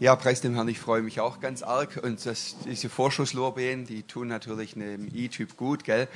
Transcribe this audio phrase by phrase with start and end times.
[0.00, 2.00] Ja, preis dem Herrn, ich freue mich auch ganz arg.
[2.02, 6.08] Und das, diese Vorschusslorbeeren, die tun natürlich einem E-Typ gut, gell?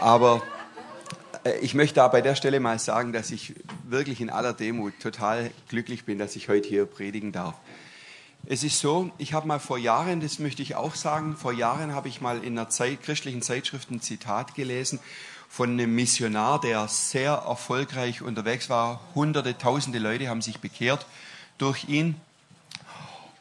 [0.00, 0.42] Aber
[1.44, 3.54] äh, ich möchte da bei der Stelle mal sagen, dass ich
[3.84, 7.54] wirklich in aller Demut total glücklich bin, dass ich heute hier predigen darf.
[8.46, 11.94] Es ist so, ich habe mal vor Jahren, das möchte ich auch sagen, vor Jahren
[11.94, 14.98] habe ich mal in einer Zeit, christlichen Zeitschrift ein Zitat gelesen
[15.48, 19.00] von einem Missionar, der sehr erfolgreich unterwegs war.
[19.14, 21.06] Hunderte, tausende Leute haben sich bekehrt
[21.58, 22.16] durch ihn.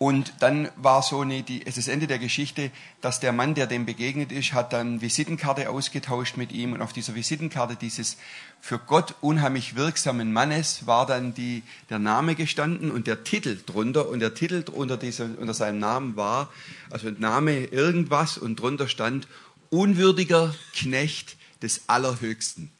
[0.03, 3.55] Und dann war so eine, die, es ist das Ende der Geschichte, dass der Mann,
[3.55, 6.73] der dem begegnet ist, hat dann Visitenkarte ausgetauscht mit ihm.
[6.73, 8.17] Und auf dieser Visitenkarte dieses
[8.59, 14.09] für Gott unheimlich wirksamen Mannes war dann die, der Name gestanden und der Titel drunter.
[14.09, 16.51] Und der Titel unter, dieser, unter seinem Namen war,
[16.89, 19.29] also Name irgendwas und drunter stand
[19.69, 22.73] unwürdiger Knecht des Allerhöchsten.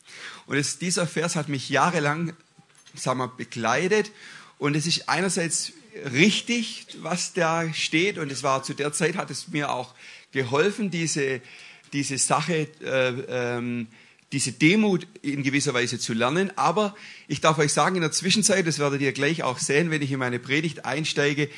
[0.46, 2.34] Und es, dieser Vers hat mich jahrelang,
[2.96, 4.12] sagen wir, begleitet.
[4.58, 5.72] Und es ist einerseits
[6.12, 8.18] richtig, was da steht.
[8.18, 9.94] Und es war zu der Zeit, hat es mir auch
[10.32, 11.42] geholfen, diese,
[11.94, 13.10] diese Sache, äh,
[13.58, 13.88] ähm,
[14.32, 16.52] diese Demut in gewisser Weise zu lernen.
[16.58, 16.96] Aber
[17.28, 20.12] ich darf euch sagen, in der Zwischenzeit, das werdet ihr gleich auch sehen, wenn ich
[20.12, 21.50] in meine Predigt einsteige,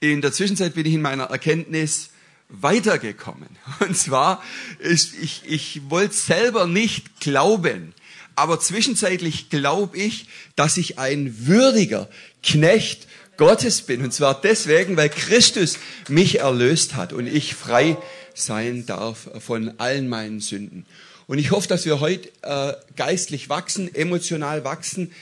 [0.00, 2.10] in der Zwischenzeit bin ich in meiner Erkenntnis
[2.48, 3.48] weitergekommen.
[3.80, 4.42] Und zwar,
[4.78, 7.94] ist, ich, ich wollte selber nicht glauben,
[8.36, 12.08] aber zwischenzeitlich glaube ich, dass ich ein würdiger
[12.42, 13.06] Knecht
[13.36, 14.02] Gottes bin.
[14.02, 17.96] Und zwar deswegen, weil Christus mich erlöst hat und ich frei
[18.34, 20.86] sein darf von allen meinen Sünden.
[21.26, 25.12] Und ich hoffe, dass wir heute äh, geistlich wachsen, emotional wachsen.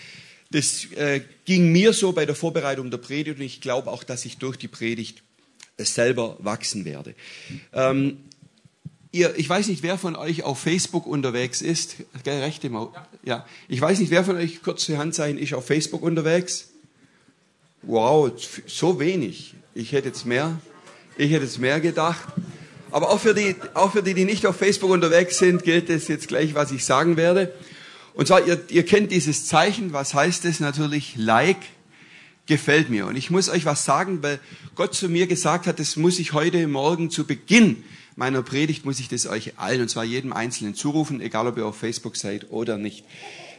[0.50, 4.24] Das äh, ging mir so bei der Vorbereitung der Predigt und ich glaube auch, dass
[4.24, 5.22] ich durch die Predigt
[5.78, 7.14] selber wachsen werde.
[7.72, 8.18] Ähm,
[9.12, 11.96] ihr, ich weiß nicht, wer von euch auf Facebook unterwegs ist.
[12.24, 12.92] Gell, rechte Mau
[13.24, 13.46] ja.
[13.68, 16.71] Ich weiß nicht, wer von euch, kurze Handzeichen, ist auf Facebook unterwegs
[17.82, 18.30] wow,
[18.66, 19.54] so wenig.
[19.74, 20.58] Ich hätte jetzt mehr,
[21.16, 22.22] ich hätte jetzt mehr gedacht.
[22.90, 26.08] Aber auch für die, auch für die, die nicht auf Facebook unterwegs sind, gilt es
[26.08, 27.52] jetzt gleich, was ich sagen werde.
[28.14, 29.92] Und zwar, ihr, ihr kennt dieses Zeichen.
[29.92, 30.60] Was heißt es?
[30.60, 31.56] Natürlich, like
[32.46, 33.06] gefällt mir.
[33.06, 34.40] Und ich muss euch was sagen, weil
[34.74, 37.84] Gott zu mir gesagt hat, das muss ich heute Morgen zu Beginn
[38.16, 41.66] meiner Predigt, muss ich das euch allen, und zwar jedem Einzelnen zurufen, egal ob ihr
[41.66, 43.04] auf Facebook seid oder nicht.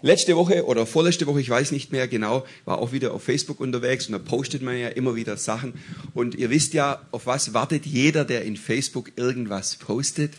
[0.06, 3.62] Letzte Woche oder vorletzte Woche, ich weiß nicht mehr genau, war auch wieder auf Facebook
[3.62, 5.76] unterwegs und da postet man ja immer wieder Sachen.
[6.14, 10.34] Und ihr wisst ja, auf was wartet jeder, der in Facebook irgendwas postet?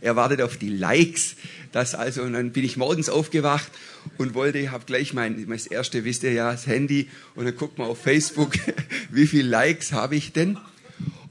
[0.00, 1.34] Er wartet auf die Likes.
[1.72, 3.72] Das also, und dann bin ich morgens aufgewacht
[4.16, 7.78] und wollte, habe gleich mein, mein erste, wisst ihr ja, das Handy und dann guckt
[7.78, 8.52] man auf Facebook,
[9.10, 10.56] wie viele Likes habe ich denn?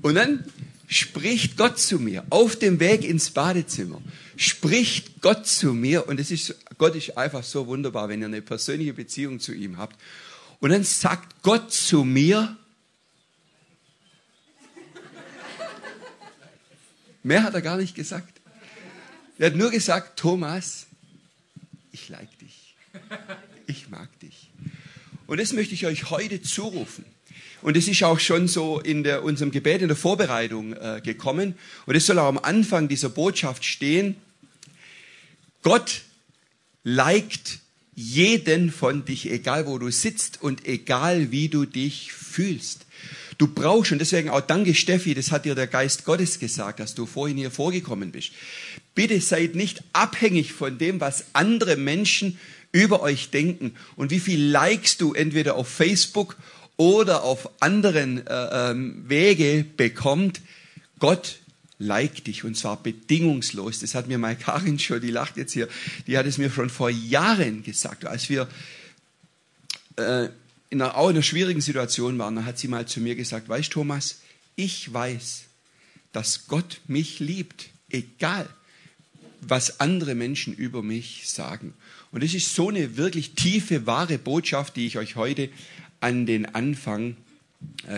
[0.01, 0.43] Und dann
[0.89, 4.01] spricht Gott zu mir auf dem Weg ins Badezimmer.
[4.35, 8.41] Spricht Gott zu mir und es ist, Gott ist einfach so wunderbar, wenn ihr eine
[8.41, 9.99] persönliche Beziehung zu ihm habt.
[10.61, 12.55] Und dann sagt Gott zu mir,
[17.21, 18.39] mehr hat er gar nicht gesagt.
[19.37, 20.87] Er hat nur gesagt, Thomas,
[21.91, 22.75] ich like dich.
[23.67, 24.49] Ich mag dich.
[25.27, 27.03] Und das möchte ich euch heute zurufen.
[27.61, 31.55] Und es ist auch schon so in der, unserem Gebet, in der Vorbereitung äh, gekommen.
[31.85, 34.15] Und es soll auch am Anfang dieser Botschaft stehen.
[35.61, 36.03] Gott
[36.83, 37.59] liked
[37.95, 42.85] jeden von dich, egal wo du sitzt und egal wie du dich fühlst.
[43.37, 46.95] Du brauchst, und deswegen auch danke Steffi, das hat dir der Geist Gottes gesagt, dass
[46.95, 48.31] du vorhin hier vorgekommen bist.
[48.95, 52.37] Bitte seid nicht abhängig von dem, was andere Menschen
[52.71, 56.37] über euch denken und wie viel Likes du entweder auf Facebook
[56.77, 60.41] oder auf anderen äh, ähm, Wege bekommt,
[60.99, 61.39] Gott
[61.79, 63.79] liked dich und zwar bedingungslos.
[63.79, 65.67] Das hat mir mal Karin schon, die lacht jetzt hier,
[66.05, 68.47] die hat es mir schon vor Jahren gesagt, als wir
[69.95, 70.25] äh,
[70.69, 73.49] in einer, auch in einer schwierigen Situation waren, da hat sie mal zu mir gesagt,
[73.49, 74.19] weißt Thomas,
[74.55, 75.45] ich weiß,
[76.11, 78.47] dass Gott mich liebt, egal
[79.41, 81.73] was andere Menschen über mich sagen.
[82.11, 85.49] Und es ist so eine wirklich tiefe, wahre Botschaft, die ich euch heute
[86.01, 87.15] an den Anfang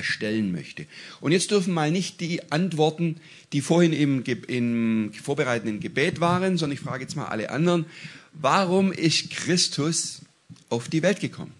[0.02, 0.86] stellen möchte.
[1.20, 3.18] Und jetzt dürfen mal nicht die Antworten,
[3.54, 7.86] die vorhin im, im vorbereitenden Gebet waren, sondern ich frage jetzt mal alle anderen,
[8.34, 10.22] warum ist Christus
[10.70, 11.52] auf die Welt gekommen?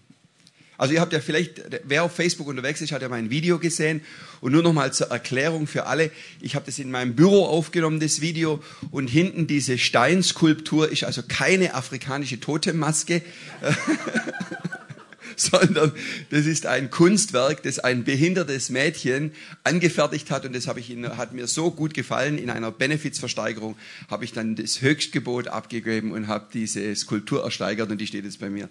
[0.78, 4.00] Also ihr habt ja vielleicht, wer auf Facebook unterwegs ist, hat ja mein Video gesehen.
[4.40, 6.10] Und nur noch mal zur Erklärung für alle.
[6.40, 8.60] Ich habe das in meinem Büro aufgenommen, das Video.
[8.90, 13.22] Und hinten diese Steinskulptur ist also keine afrikanische Totemaske.
[15.42, 15.92] sondern
[16.30, 19.32] das ist ein Kunstwerk, das ein behindertes Mädchen
[19.64, 22.38] angefertigt hat und das habe ich Ihnen, hat mir so gut gefallen.
[22.38, 23.76] In einer Benefizversteigerung
[24.10, 28.40] habe ich dann das Höchstgebot abgegeben und habe diese Skulptur ersteigert und die steht jetzt
[28.40, 28.68] bei mir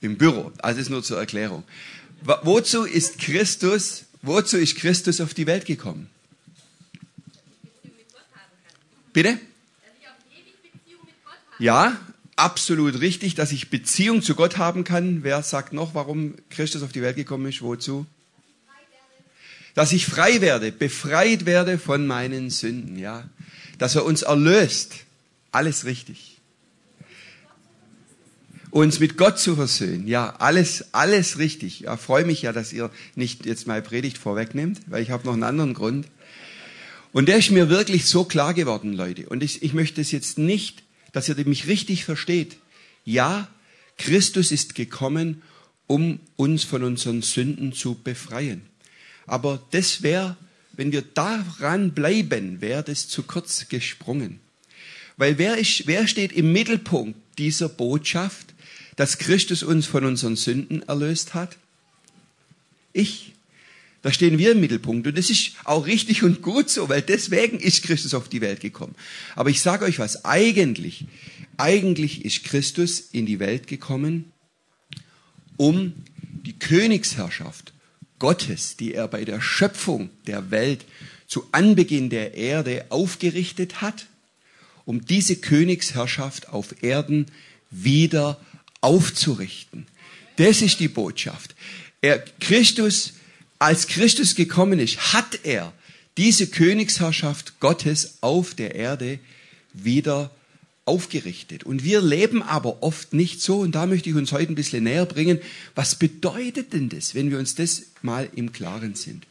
[0.00, 0.52] im Büro.
[0.58, 1.64] Also das ist nur zur Erklärung.
[2.24, 6.08] Wozu ist Christus wozu ist Christus auf die Welt gekommen?
[9.12, 9.38] Bitte?
[11.58, 12.00] Ja,
[12.36, 15.22] absolut richtig, dass ich Beziehung zu Gott haben kann.
[15.22, 17.62] Wer sagt noch, warum Christus auf die Welt gekommen ist?
[17.62, 18.06] Wozu?
[19.74, 23.28] Dass ich frei werde, befreit werde von meinen Sünden, ja.
[23.78, 24.94] Dass er uns erlöst.
[25.50, 26.38] Alles richtig.
[28.70, 30.08] Uns mit Gott zu versöhnen.
[30.08, 31.80] Ja, alles, alles richtig.
[31.80, 35.34] Ja, freue mich ja, dass ihr nicht jetzt meine Predigt vorwegnehmt, weil ich habe noch
[35.34, 36.06] einen anderen Grund.
[37.12, 39.28] Und der ist mir wirklich so klar geworden, Leute.
[39.28, 40.82] Und ich, ich möchte es jetzt nicht
[41.12, 42.56] dass ihr mich richtig versteht.
[43.04, 43.48] Ja,
[43.98, 45.42] Christus ist gekommen,
[45.86, 48.62] um uns von unseren Sünden zu befreien.
[49.26, 50.36] Aber das wäre,
[50.72, 54.40] wenn wir daran bleiben, wäre das zu kurz gesprungen.
[55.16, 58.54] Weil wer, ist, wer steht im Mittelpunkt dieser Botschaft,
[58.96, 61.56] dass Christus uns von unseren Sünden erlöst hat?
[62.92, 63.31] Ich.
[64.02, 65.06] Da stehen wir im Mittelpunkt.
[65.06, 68.60] Und das ist auch richtig und gut so, weil deswegen ist Christus auf die Welt
[68.60, 68.96] gekommen.
[69.36, 71.04] Aber ich sage euch was, eigentlich,
[71.56, 74.32] eigentlich ist Christus in die Welt gekommen,
[75.56, 75.94] um
[76.44, 77.72] die Königsherrschaft
[78.18, 80.84] Gottes, die er bei der Schöpfung der Welt
[81.26, 84.06] zu Anbeginn der Erde aufgerichtet hat,
[84.84, 87.26] um diese Königsherrschaft auf Erden
[87.70, 88.40] wieder
[88.80, 89.86] aufzurichten.
[90.36, 91.54] Das ist die Botschaft.
[92.00, 93.14] Er, Christus
[93.62, 95.72] als Christus gekommen ist, hat er
[96.16, 99.20] diese Königsherrschaft Gottes auf der Erde
[99.72, 100.32] wieder
[100.84, 101.62] aufgerichtet.
[101.62, 104.82] Und wir leben aber oft nicht so, und da möchte ich uns heute ein bisschen
[104.82, 105.38] näher bringen,
[105.76, 109.26] was bedeutet denn das, wenn wir uns das mal im Klaren sind?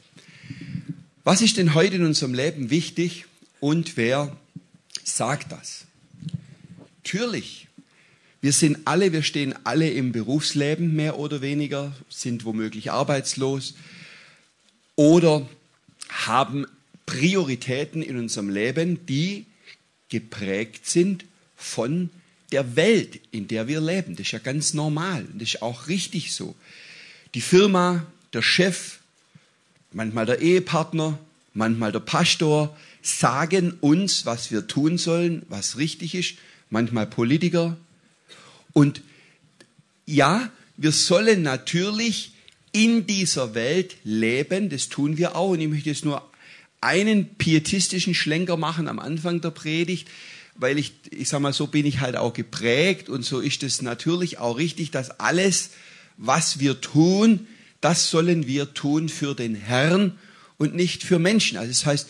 [1.25, 3.25] Was ist denn heute in unserem Leben wichtig
[3.60, 4.36] und wer
[5.04, 5.83] sagt das?
[7.04, 7.68] Natürlich,
[8.39, 13.74] wir sind alle, wir stehen alle im Berufsleben mehr oder weniger, sind womöglich arbeitslos,
[14.95, 15.47] oder
[16.09, 16.65] haben
[17.05, 19.45] Prioritäten in unserem Leben, die
[20.09, 22.09] geprägt sind von
[22.51, 24.15] der Welt, in der wir leben.
[24.15, 26.55] Das ist ja ganz normal und das ist auch richtig so.
[27.33, 28.99] Die Firma, der Chef,
[29.93, 31.17] manchmal der Ehepartner,
[31.53, 36.35] manchmal der Pastor sagen uns, was wir tun sollen, was richtig ist,
[36.69, 37.77] manchmal Politiker.
[38.73, 39.01] Und
[40.05, 42.31] ja, wir sollen natürlich
[42.71, 44.69] in dieser Welt leben.
[44.69, 45.50] Das tun wir auch.
[45.50, 46.29] Und ich möchte jetzt nur
[46.81, 50.07] einen pietistischen Schlenker machen am Anfang der Predigt,
[50.56, 53.81] weil ich, ich sag mal, so bin ich halt auch geprägt und so ist es
[53.81, 55.71] natürlich auch richtig, dass alles,
[56.18, 57.47] was wir tun,
[57.81, 60.18] das sollen wir tun für den Herrn
[60.57, 61.57] und nicht für Menschen.
[61.57, 62.09] Also das heißt,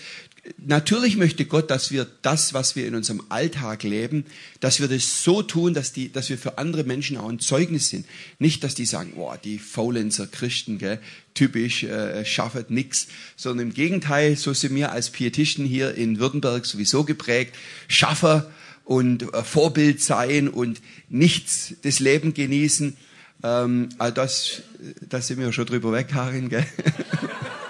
[0.58, 4.26] Natürlich möchte Gott, dass wir das, was wir in unserem Alltag leben,
[4.60, 7.90] dass wir das so tun, dass, die, dass wir für andere Menschen auch ein Zeugnis
[7.90, 8.08] sind.
[8.40, 11.00] Nicht, dass die sagen, boah, die Faulenzer Christen, gell,
[11.36, 16.66] typisch, äh, schaffen nix, sondern im Gegenteil, so sind wir als Pietisten hier in Württemberg
[16.66, 17.56] sowieso geprägt,
[17.88, 18.50] Schaffer
[18.84, 22.98] und äh, Vorbild sein und nichts das Leben genießen.
[23.44, 24.62] Ähm, also das,
[25.08, 26.66] das sind wir schon drüber weg, Karin, gell?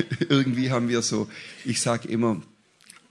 [0.28, 1.28] irgendwie haben wir so,
[1.64, 2.42] ich sage immer,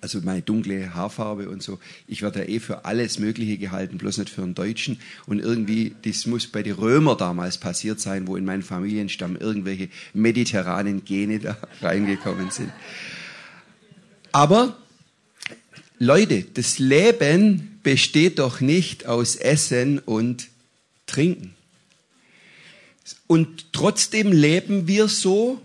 [0.02, 4.18] also meine dunkle Haarfarbe und so, ich werde ja eh für alles Mögliche gehalten, bloß
[4.18, 5.00] nicht für einen Deutschen.
[5.28, 9.90] Und irgendwie, das muss bei den Römer damals passiert sein, wo in meinen Familienstamm irgendwelche
[10.14, 12.72] mediterranen Gene da reingekommen sind.
[14.32, 14.76] Aber
[16.00, 20.48] Leute, das Leben besteht doch nicht aus Essen und
[21.06, 21.54] Trinken.
[23.28, 25.62] Und trotzdem leben wir so,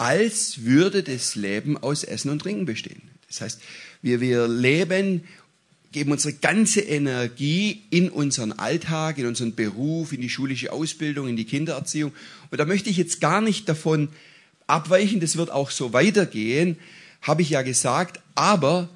[0.00, 3.02] als würde das Leben aus Essen und Trinken bestehen.
[3.28, 3.60] Das heißt,
[4.00, 5.24] wir, wir leben,
[5.92, 11.36] geben unsere ganze Energie in unseren Alltag, in unseren Beruf, in die schulische Ausbildung, in
[11.36, 12.12] die Kindererziehung.
[12.50, 14.08] Und da möchte ich jetzt gar nicht davon
[14.66, 16.78] abweichen, das wird auch so weitergehen,
[17.20, 18.88] habe ich ja gesagt, aber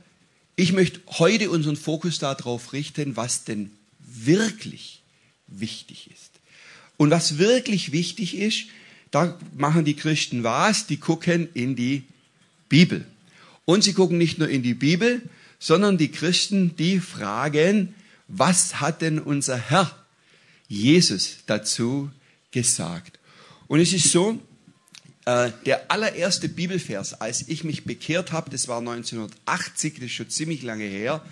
[0.56, 5.02] ich möchte heute unseren Fokus darauf richten, was denn wirklich
[5.49, 6.30] wichtig ist.
[6.96, 8.68] Und was wirklich wichtig ist,
[9.14, 10.87] da machen die Christen was?
[10.87, 12.02] Die gucken in die
[12.68, 13.06] Bibel.
[13.64, 15.23] Und sie gucken nicht nur in die Bibel,
[15.61, 17.94] sondern die Christen, die fragen,
[18.26, 19.90] was hat denn unser Herr
[20.66, 22.11] Jesus dazu
[22.50, 23.21] gesagt?
[23.68, 24.40] Und es ist so,
[25.26, 30.28] äh, der allererste Bibelvers, als ich mich bekehrt habe, das war 1980, das ist schon
[30.28, 31.25] ziemlich lange her,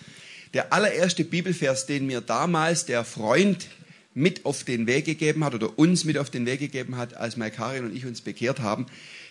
[0.55, 3.67] der allererste Bibelvers, den mir damals der Freund
[4.15, 7.37] mit auf den Weg gegeben hat oder uns mit auf den Weg gegeben hat, als
[7.37, 8.87] Maikarin und ich uns bekehrt haben,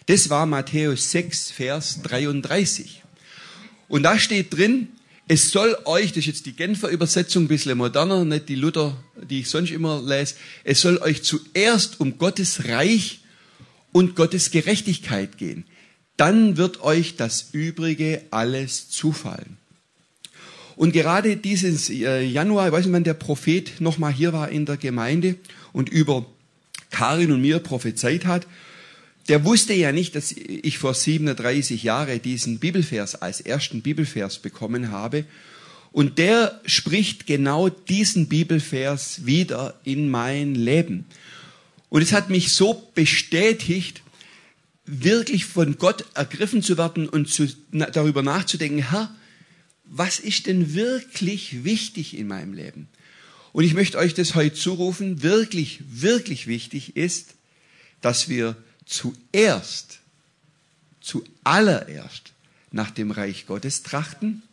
[0.07, 3.03] das war Matthäus 6, Vers 33.
[3.87, 4.87] Und da steht drin,
[5.27, 9.01] es soll euch, das ist jetzt die Genfer Übersetzung, ein bisschen moderner, nicht die Luther,
[9.15, 13.21] die ich sonst immer lese, es soll euch zuerst um Gottes Reich
[13.91, 15.65] und Gottes Gerechtigkeit gehen.
[16.17, 19.57] Dann wird euch das Übrige alles zufallen.
[20.81, 24.65] Und gerade dieses äh, Januar, ich weiß nicht, wann der Prophet nochmal hier war in
[24.65, 25.35] der Gemeinde
[25.73, 26.25] und über
[26.89, 28.47] Karin und mir prophezeit hat,
[29.29, 34.89] der wusste ja nicht, dass ich vor 37 Jahren diesen Bibelvers als ersten Bibelvers bekommen
[34.89, 35.25] habe.
[35.91, 41.05] Und der spricht genau diesen Bibelvers wieder in mein Leben.
[41.89, 44.01] Und es hat mich so bestätigt,
[44.87, 49.15] wirklich von Gott ergriffen zu werden und zu, darüber nachzudenken, Herr,
[49.93, 52.87] was ist denn wirklich wichtig in meinem Leben?
[53.51, 57.35] Und ich möchte euch das heute zurufen, wirklich, wirklich wichtig ist,
[57.99, 58.55] dass wir
[58.85, 59.99] zuerst,
[61.01, 62.31] zuallererst
[62.71, 64.43] nach dem Reich Gottes trachten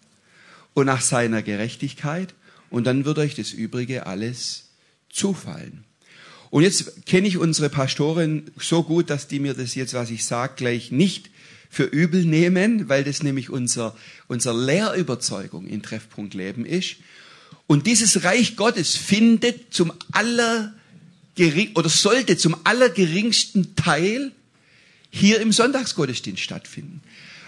[0.74, 2.34] und nach seiner Gerechtigkeit
[2.68, 4.64] und dann wird euch das Übrige alles
[5.08, 5.84] zufallen.
[6.50, 10.24] Und jetzt kenne ich unsere Pastorin so gut, dass die mir das jetzt, was ich
[10.24, 11.30] sage, gleich nicht
[11.70, 13.96] für übel nehmen, weil das nämlich unser,
[14.26, 16.96] unser Lehrüberzeugung in Treffpunkt Leben ist.
[17.66, 20.74] Und dieses Reich Gottes findet zum aller
[21.74, 24.32] oder sollte zum allergeringsten Teil
[25.10, 27.00] hier im Sonntagsgottesdienst stattfinden.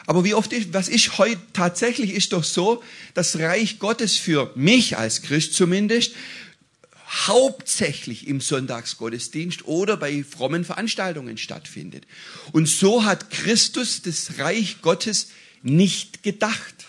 [0.07, 2.83] Aber wie oft ist, was ist heute tatsächlich, ist doch so,
[3.15, 6.13] das Reich Gottes für mich als Christ zumindest
[7.11, 12.07] hauptsächlich im Sonntagsgottesdienst oder bei frommen Veranstaltungen stattfindet.
[12.53, 15.31] Und so hat Christus das Reich Gottes
[15.63, 16.87] nicht gedacht.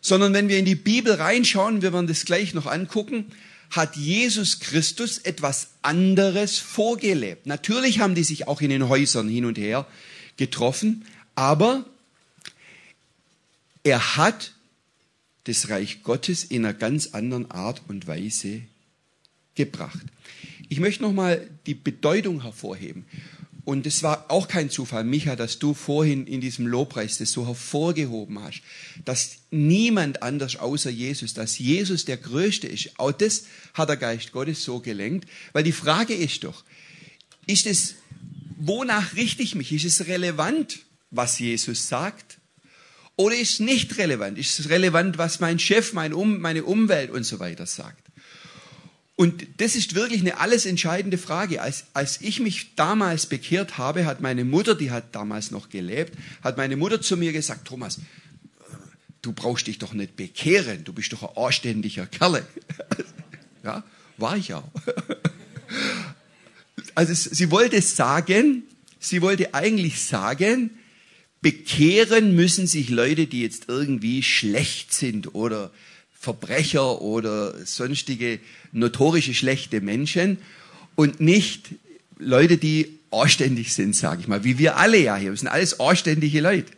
[0.00, 3.26] Sondern wenn wir in die Bibel reinschauen, wir werden das gleich noch angucken,
[3.70, 7.46] hat Jesus Christus etwas anderes vorgelebt.
[7.46, 9.86] Natürlich haben die sich auch in den Häusern hin und her
[10.36, 11.04] getroffen,
[11.36, 11.84] aber
[13.84, 14.52] er hat
[15.44, 18.62] das Reich Gottes in einer ganz anderen Art und Weise
[19.64, 20.06] gebracht.
[20.68, 23.04] Ich möchte nochmal die Bedeutung hervorheben.
[23.64, 27.46] Und es war auch kein Zufall, Micha, dass du vorhin in diesem Lobpreis das so
[27.46, 28.62] hervorgehoben hast,
[29.04, 32.98] dass niemand anders außer Jesus, dass Jesus der Größte ist.
[32.98, 36.64] Auch das hat der Geist Gottes so gelenkt, weil die Frage ist doch,
[37.46, 37.96] ist es,
[38.58, 39.72] wonach richte ich mich?
[39.72, 42.38] Ist es relevant, was Jesus sagt?
[43.16, 44.38] Oder ist es nicht relevant?
[44.38, 48.09] Ist es relevant, was mein Chef, meine Umwelt und so weiter sagt?
[49.20, 51.60] Und das ist wirklich eine alles entscheidende Frage.
[51.60, 56.16] Als, als ich mich damals bekehrt habe, hat meine Mutter, die hat damals noch gelebt,
[56.42, 58.00] hat meine Mutter zu mir gesagt, Thomas,
[59.20, 62.46] du brauchst dich doch nicht bekehren, du bist doch ein anständiger Kerle.
[63.62, 63.84] ja,
[64.16, 64.70] war ich auch.
[66.94, 68.62] also sie wollte sagen,
[69.00, 70.70] sie wollte eigentlich sagen,
[71.42, 75.70] bekehren müssen sich Leute, die jetzt irgendwie schlecht sind oder
[76.20, 78.40] Verbrecher oder sonstige
[78.72, 80.36] notorische schlechte Menschen
[80.94, 81.70] und nicht
[82.18, 85.30] Leute, die anständig sind, sage ich mal, wie wir alle ja hier.
[85.30, 86.70] Wir sind alles anständige Leute.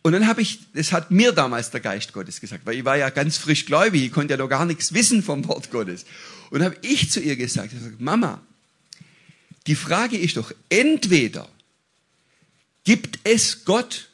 [0.00, 2.96] Und dann habe ich, das hat mir damals der Geist Gottes gesagt, weil ich war
[2.96, 6.06] ja ganz frisch gläubig, ich konnte ja noch gar nichts wissen vom Wort Gottes.
[6.48, 8.40] Und habe ich zu ihr gesagt, sag, Mama,
[9.66, 11.46] die Frage ist doch, entweder
[12.84, 14.08] gibt es Gott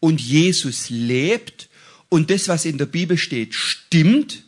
[0.00, 1.68] und Jesus lebt
[2.08, 4.44] und das, was in der Bibel steht, stimmt,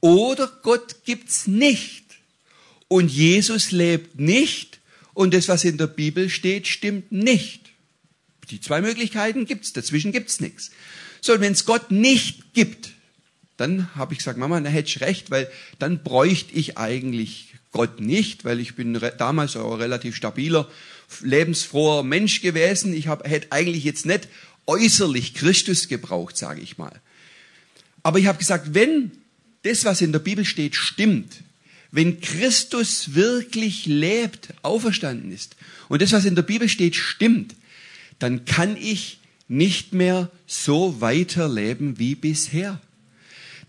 [0.00, 2.04] oder Gott gibt's nicht
[2.88, 4.80] und Jesus lebt nicht
[5.14, 7.70] und das, was in der Bibel steht, stimmt nicht.
[8.50, 10.70] Die zwei Möglichkeiten gibt's, dazwischen gibt's nichts.
[11.20, 12.90] So, und wenn es Gott nicht gibt,
[13.56, 18.00] dann habe ich gesagt, Mama, na hätte ich recht, weil dann bräuchte ich eigentlich Gott
[18.00, 20.68] nicht, weil ich bin damals auch relativ stabiler,
[21.22, 22.92] lebensfroher Mensch gewesen.
[22.92, 24.28] Ich hätte eigentlich jetzt nicht
[24.66, 27.00] äußerlich Christus gebraucht, sage ich mal.
[28.02, 29.12] Aber ich habe gesagt, wenn
[29.62, 31.42] das, was in der Bibel steht, stimmt,
[31.90, 35.56] wenn Christus wirklich lebt, auferstanden ist
[35.88, 37.54] und das, was in der Bibel steht, stimmt,
[38.18, 42.80] dann kann ich nicht mehr so weiterleben wie bisher.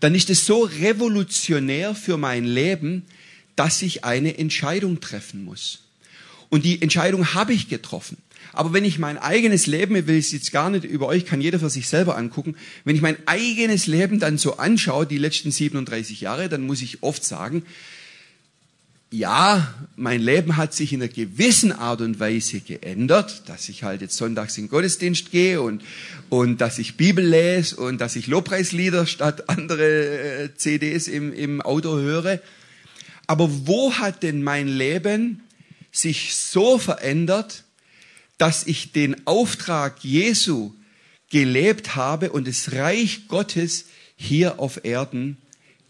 [0.00, 3.04] Dann ist es so revolutionär für mein Leben,
[3.56, 5.80] dass ich eine Entscheidung treffen muss.
[6.48, 8.16] Und die Entscheidung habe ich getroffen.
[8.52, 11.40] Aber wenn ich mein eigenes Leben, ich will es jetzt gar nicht über euch, kann
[11.40, 15.50] jeder für sich selber angucken, wenn ich mein eigenes Leben dann so anschaue, die letzten
[15.50, 17.64] 37 Jahre, dann muss ich oft sagen,
[19.14, 24.00] ja, mein Leben hat sich in einer gewissen Art und Weise geändert, dass ich halt
[24.00, 25.82] jetzt sonntags in Gottesdienst gehe und,
[26.30, 31.60] und dass ich Bibel lese und dass ich Lobpreislieder statt andere äh, CDs im, im
[31.60, 32.40] Auto höre.
[33.28, 35.42] Aber wo hat denn mein Leben
[35.92, 37.62] sich so verändert,
[38.38, 40.72] dass ich den Auftrag Jesu
[41.30, 43.86] gelebt habe und das Reich Gottes
[44.16, 45.38] hier auf Erden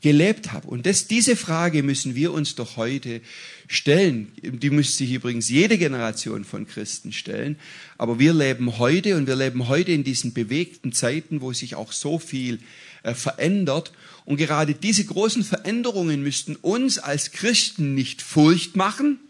[0.05, 0.69] gelebt habe.
[0.69, 3.23] Und das, diese Frage müssen wir uns doch heute
[3.69, 4.33] stellen.
[4.43, 7.59] Die müsste sich übrigens jede Generation von Christen stellen.
[7.97, 11.91] Aber wir leben heute und wir leben heute in diesen bewegten Zeiten, wo sich auch
[11.91, 12.59] so viel
[13.03, 13.93] äh, verändert.
[14.27, 19.21] Und gerade diese großen Veränderungen müssten uns als Christen nicht Furcht machen,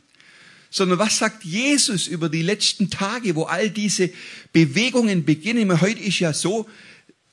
[0.75, 4.11] sondern was sagt Jesus über die letzten Tage, wo all diese
[4.52, 5.81] Bewegungen beginnen?
[5.81, 6.69] Heute ist ja so,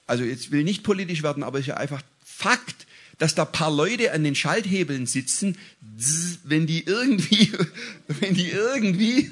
[0.05, 2.85] also jetzt will ich nicht politisch werden, aber es ist ja einfach Fakt,
[3.17, 5.57] dass da paar Leute an den Schalthebeln sitzen,
[6.43, 7.51] wenn die irgendwie,
[8.19, 9.31] wenn die irgendwie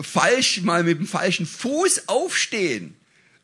[0.00, 2.94] falsch mal mit dem falschen Fuß aufstehen,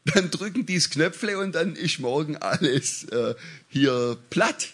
[0.07, 3.35] dann drücken die das Knöpfle und dann ist morgen alles äh,
[3.69, 4.69] hier platt.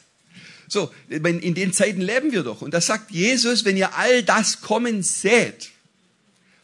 [0.73, 2.63] So, in den Zeiten leben wir doch.
[2.63, 5.69] Und da sagt Jesus, wenn ihr all das kommen seht,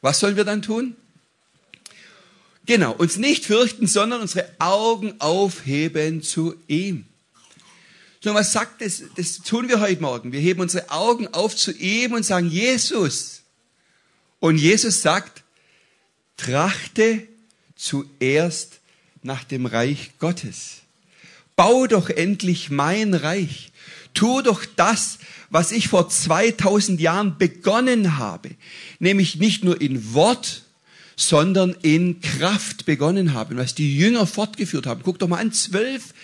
[0.01, 0.97] was sollen wir dann tun?
[2.65, 7.05] Genau, uns nicht fürchten, sondern unsere Augen aufheben zu ihm.
[8.23, 9.03] So, was sagt das?
[9.17, 10.33] Das tun wir heute Morgen.
[10.33, 13.43] Wir heben unsere Augen auf zu ihm und sagen, Jesus.
[14.41, 15.43] Und Jesus sagt,
[16.39, 17.29] trachte
[17.77, 18.81] zuerst
[19.23, 20.79] nach dem Reich Gottes.
[21.57, 23.71] Bau doch endlich mein Reich.
[24.15, 25.19] Tu doch das,
[25.51, 28.51] was ich vor 2000 Jahren begonnen habe.
[28.99, 30.63] Nämlich nicht nur in Wort,
[31.17, 33.57] sondern in Kraft begonnen habe.
[33.57, 35.03] Was die Jünger fortgeführt haben.
[35.05, 36.15] Guck doch mal an, zwölf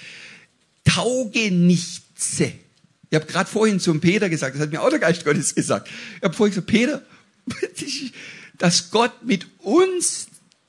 [0.84, 2.52] Taugenichtse.
[3.10, 5.88] Ich habe gerade vorhin zum Peter gesagt, das hat mir auch der Geist Gottes gesagt.
[6.16, 7.02] Ich habe vorhin gesagt, Peter,
[8.58, 10.28] dass Gott mit uns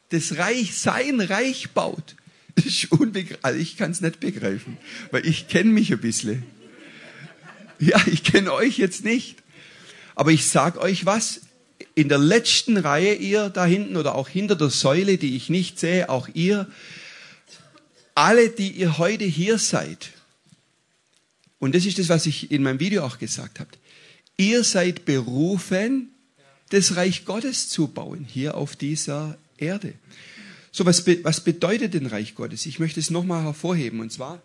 [0.09, 2.15] das Reich, sein Reich baut,
[2.55, 3.39] ist unbegreiflich.
[3.43, 4.77] Also ich kann es nicht begreifen,
[5.11, 6.43] weil ich kenne mich ein bisschen.
[7.79, 9.37] Ja, ich kenne euch jetzt nicht.
[10.15, 11.41] Aber ich sag euch was,
[11.93, 15.79] in der letzten Reihe ihr da hinten oder auch hinter der Säule, die ich nicht
[15.79, 16.67] sehe, auch ihr,
[18.13, 20.11] alle, die ihr heute hier seid,
[21.59, 23.71] und das ist das, was ich in meinem Video auch gesagt habe,
[24.37, 26.09] ihr seid berufen,
[26.69, 29.93] das Reich Gottes zu bauen, hier auf dieser Erde.
[30.71, 32.65] So, was, was bedeutet denn Reich Gottes?
[32.65, 34.41] Ich möchte es nochmal hervorheben, und zwar,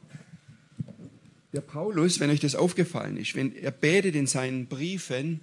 [1.52, 5.40] der Paulus, wenn euch das aufgefallen ist, wenn er betet in seinen Briefen,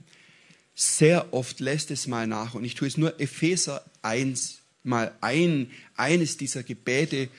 [0.74, 5.72] sehr oft lässt es mal nach, und ich tue es nur Epheser 1, mal ein,
[5.96, 7.30] eines dieser Gebete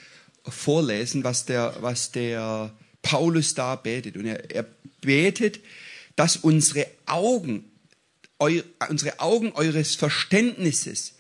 [0.45, 4.17] vorlesen, was der, was der Paulus da betet.
[4.17, 4.67] Und er, er
[5.01, 5.61] betet,
[6.17, 7.65] dass unsere Augen,
[8.39, 11.15] eu, unsere Augen eures Verständnisses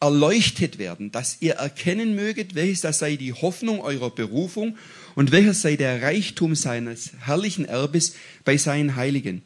[0.00, 4.76] erleuchtet werden, dass ihr erkennen möget, welches das sei die Hoffnung eurer Berufung
[5.16, 9.42] und welches sei der Reichtum seines herrlichen Erbes bei seinen Heiligen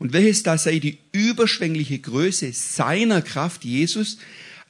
[0.00, 4.18] und welches da sei die überschwängliche Größe seiner Kraft Jesus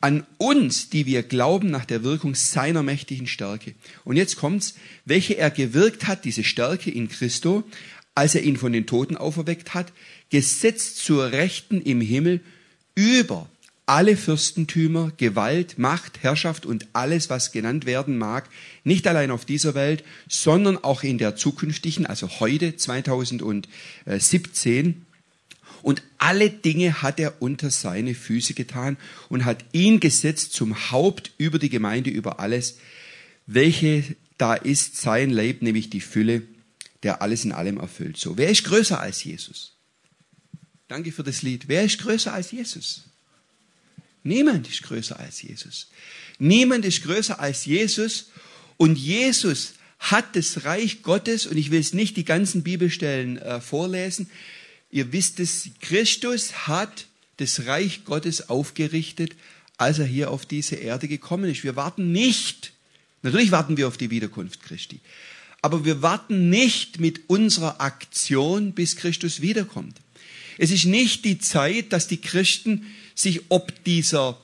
[0.03, 3.75] an uns, die wir glauben nach der Wirkung seiner mächtigen Stärke.
[4.05, 7.65] Und jetzt kommt's, welche er gewirkt hat, diese Stärke in Christo,
[8.15, 9.93] als er ihn von den Toten auferweckt hat,
[10.31, 12.41] gesetzt zur Rechten im Himmel
[12.95, 13.49] über
[13.91, 18.49] alle Fürstentümer, Gewalt, Macht, Herrschaft und alles, was genannt werden mag,
[18.85, 25.07] nicht allein auf dieser Welt, sondern auch in der zukünftigen, also heute 2017,
[25.83, 28.97] und alle Dinge hat er unter seine Füße getan
[29.29, 32.79] und hat ihn gesetzt zum Haupt über die Gemeinde, über alles,
[33.47, 34.05] welche
[34.39, 36.43] da ist sein Leib, nämlich die Fülle,
[37.03, 38.19] der alles in allem erfüllt.
[38.19, 39.75] So, wer ist größer als Jesus?
[40.87, 41.67] Danke für das Lied.
[41.67, 43.10] Wer ist größer als Jesus?
[44.23, 45.89] Niemand ist größer als Jesus.
[46.39, 48.31] Niemand ist größer als Jesus.
[48.77, 53.61] Und Jesus hat das Reich Gottes, und ich will es nicht die ganzen Bibelstellen äh,
[53.61, 54.31] vorlesen,
[54.91, 57.07] Ihr wisst es, Christus hat
[57.37, 59.37] das Reich Gottes aufgerichtet,
[59.77, 61.63] als er hier auf diese Erde gekommen ist.
[61.63, 62.73] Wir warten nicht,
[63.23, 65.01] natürlich warten wir auf die Wiederkunft Christi,
[65.63, 69.97] aber wir warten nicht mit unserer Aktion, bis Christus wiederkommt.
[70.59, 72.87] Es ist nicht die Zeit, dass die Christen
[73.23, 74.39] sich ob dieser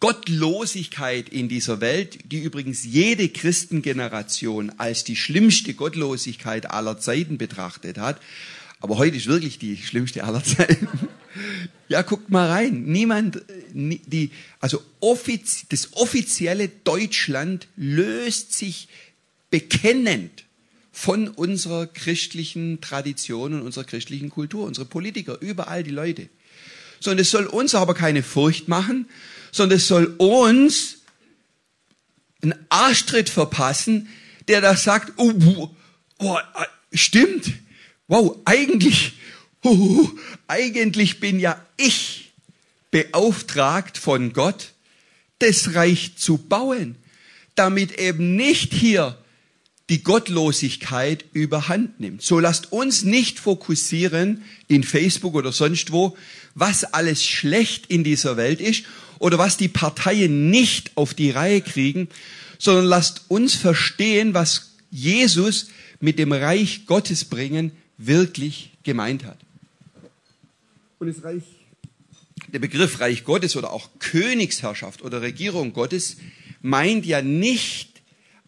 [0.00, 7.98] Gottlosigkeit in dieser Welt, die übrigens jede Christengeneration als die schlimmste Gottlosigkeit aller Zeiten betrachtet
[7.98, 8.20] hat,
[8.80, 10.88] aber heute ist wirklich die schlimmste aller Zeiten.
[11.88, 12.84] Ja, guckt mal rein.
[12.86, 13.42] Niemand,
[13.72, 18.88] die, also offiz, das offizielle Deutschland löst sich
[19.50, 20.44] bekennend
[20.92, 26.28] von unserer christlichen Tradition und unserer christlichen Kultur, unsere Politiker, überall die Leute.
[27.00, 29.08] So, und es soll uns aber keine Furcht machen,
[29.52, 30.98] sondern es soll uns
[32.42, 34.08] einen Arschtritt verpassen,
[34.48, 35.70] der da sagt, oh,
[36.18, 36.38] oh,
[36.92, 37.52] stimmt,
[38.06, 39.14] wow, eigentlich,
[39.64, 40.08] uh,
[40.46, 42.32] eigentlich bin ja ich
[42.90, 44.72] beauftragt von Gott,
[45.38, 46.96] das Reich zu bauen,
[47.54, 49.16] damit eben nicht hier
[49.90, 52.22] die Gottlosigkeit überhand nimmt.
[52.22, 56.16] So lasst uns nicht fokussieren in Facebook oder sonst wo,
[56.54, 58.84] was alles schlecht in dieser Welt ist
[59.18, 62.08] oder was die Parteien nicht auf die Reihe kriegen,
[62.58, 69.38] sondern lasst uns verstehen, was Jesus mit dem Reich Gottes bringen wirklich gemeint hat.
[71.00, 71.42] Und das Reich,
[72.48, 76.16] der Begriff Reich Gottes oder auch Königsherrschaft oder Regierung Gottes
[76.62, 77.89] meint ja nicht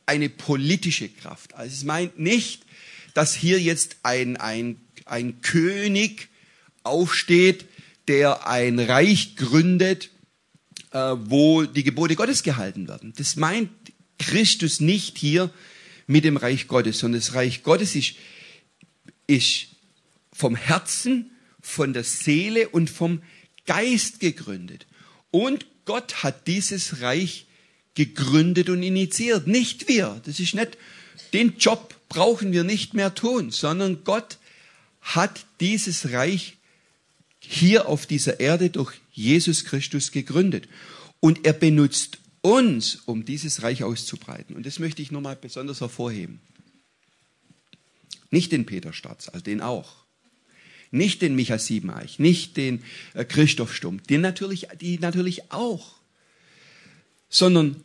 [0.06, 1.54] eine politische Kraft.
[1.54, 2.62] Also es meint nicht,
[3.14, 6.28] dass hier jetzt ein, ein, ein König
[6.82, 7.66] aufsteht,
[8.08, 10.10] der ein Reich gründet,
[10.90, 13.12] äh, wo die Gebote Gottes gehalten werden.
[13.16, 13.70] Das meint
[14.18, 15.50] Christus nicht hier
[16.06, 18.14] mit dem Reich Gottes, sondern das Reich Gottes ist,
[19.26, 19.66] ist
[20.32, 23.22] vom Herzen, von der Seele und vom
[23.66, 24.86] Geist gegründet.
[25.30, 27.46] Und Gott hat dieses Reich
[27.94, 30.20] gegründet und initiiert, nicht wir.
[30.24, 30.78] Das ist nicht,
[31.32, 34.38] den Job brauchen wir nicht mehr tun, sondern Gott
[35.00, 36.56] hat dieses Reich
[37.40, 40.68] hier auf dieser Erde durch Jesus Christus gegründet.
[41.20, 44.56] Und er benutzt uns, um dieses Reich auszubreiten.
[44.56, 46.40] Und das möchte ich nochmal besonders hervorheben.
[48.30, 50.02] Nicht den Peter Statz, also den auch.
[50.90, 52.82] Nicht den Micha Siebeneich, nicht den
[53.14, 56.01] äh, Christoph Stumm, den natürlich, die natürlich auch.
[57.32, 57.82] Sondern,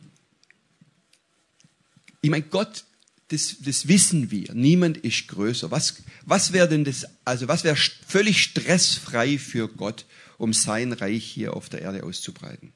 [2.20, 2.84] ich meine, Gott,
[3.28, 4.52] das, das wissen wir.
[4.52, 5.70] Niemand ist größer.
[5.70, 10.04] Was, was wäre denn das, also was wäre völlig stressfrei für Gott,
[10.36, 12.72] um sein Reich hier auf der Erde auszubreiten?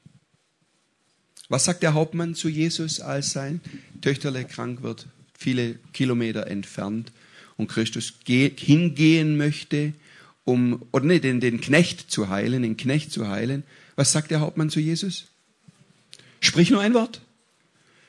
[1.47, 3.61] Was sagt der Hauptmann zu Jesus, als sein
[4.01, 5.05] Töchterle krank wird,
[5.37, 7.11] viele Kilometer entfernt
[7.55, 9.93] und Christus hingehen möchte,
[10.43, 13.63] um, oder nee, den, den Knecht zu heilen, den Knecht zu heilen?
[13.95, 15.25] Was sagt der Hauptmann zu Jesus?
[16.43, 17.21] Sprich nur ein Wort.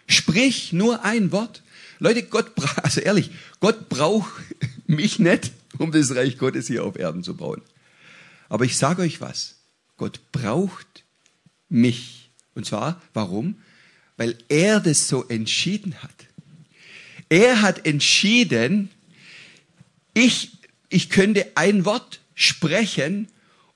[0.08, 1.62] Sprich nur ein Wort.
[2.00, 2.50] Leute, Gott,
[2.82, 4.32] also ehrlich, Gott braucht
[4.88, 7.62] mich nicht, um das Reich Gottes hier auf Erden zu bauen.
[8.48, 9.54] Aber ich sage euch was.
[9.96, 11.04] Gott braucht
[11.68, 13.62] mich und zwar, warum?
[14.16, 16.26] Weil er das so entschieden hat.
[17.28, 18.90] Er hat entschieden,
[20.12, 23.28] ich, ich könnte ein Wort sprechen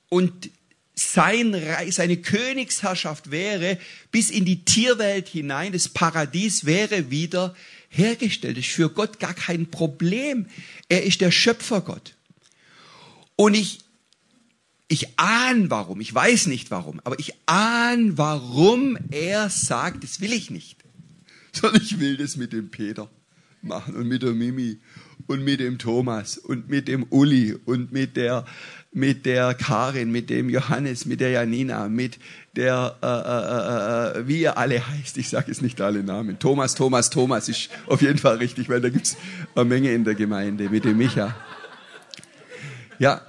[0.09, 0.51] und
[0.99, 3.79] sein Reich, seine Königsherrschaft wäre
[4.11, 7.55] bis in die Tierwelt hinein, das Paradies wäre wieder
[7.89, 8.57] hergestellt.
[8.57, 10.47] Das ist für Gott gar kein Problem.
[10.89, 12.15] Er ist der Schöpfergott.
[13.37, 13.81] Und ich,
[14.89, 20.33] ich ahne warum, ich weiß nicht warum, aber ich ahne, warum er sagt, das will
[20.33, 20.85] ich nicht.
[21.53, 23.09] Sondern ich will das mit dem Peter
[23.63, 24.81] machen und mit der Mimi
[25.29, 28.45] und mit dem Thomas und mit dem Uli und mit der,
[28.93, 32.19] mit der Karin, mit dem Johannes, mit der Janina, mit
[32.57, 36.39] der, äh, äh, äh, wie ihr alle heißt, ich sage jetzt nicht alle Namen.
[36.39, 39.17] Thomas, Thomas, Thomas ist auf jeden Fall richtig, weil da gibt's
[39.55, 41.37] eine Menge in der Gemeinde, mit dem Micha.
[42.99, 43.21] Ja,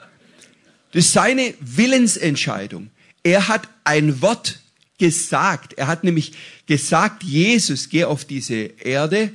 [0.92, 2.90] das ist seine Willensentscheidung.
[3.22, 4.60] Er hat ein Wort
[4.98, 5.74] gesagt.
[5.74, 6.34] Er hat nämlich
[6.66, 9.32] gesagt, Jesus, geh auf diese Erde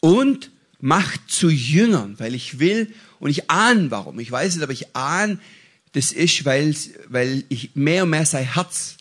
[0.00, 4.20] und mach zu Jüngern, weil ich will und ich ahne warum.
[4.20, 5.38] Ich weiß nicht, aber ich ahne,
[5.92, 6.74] das ist, weil,
[7.08, 8.96] weil ich mehr und mehr sein Herz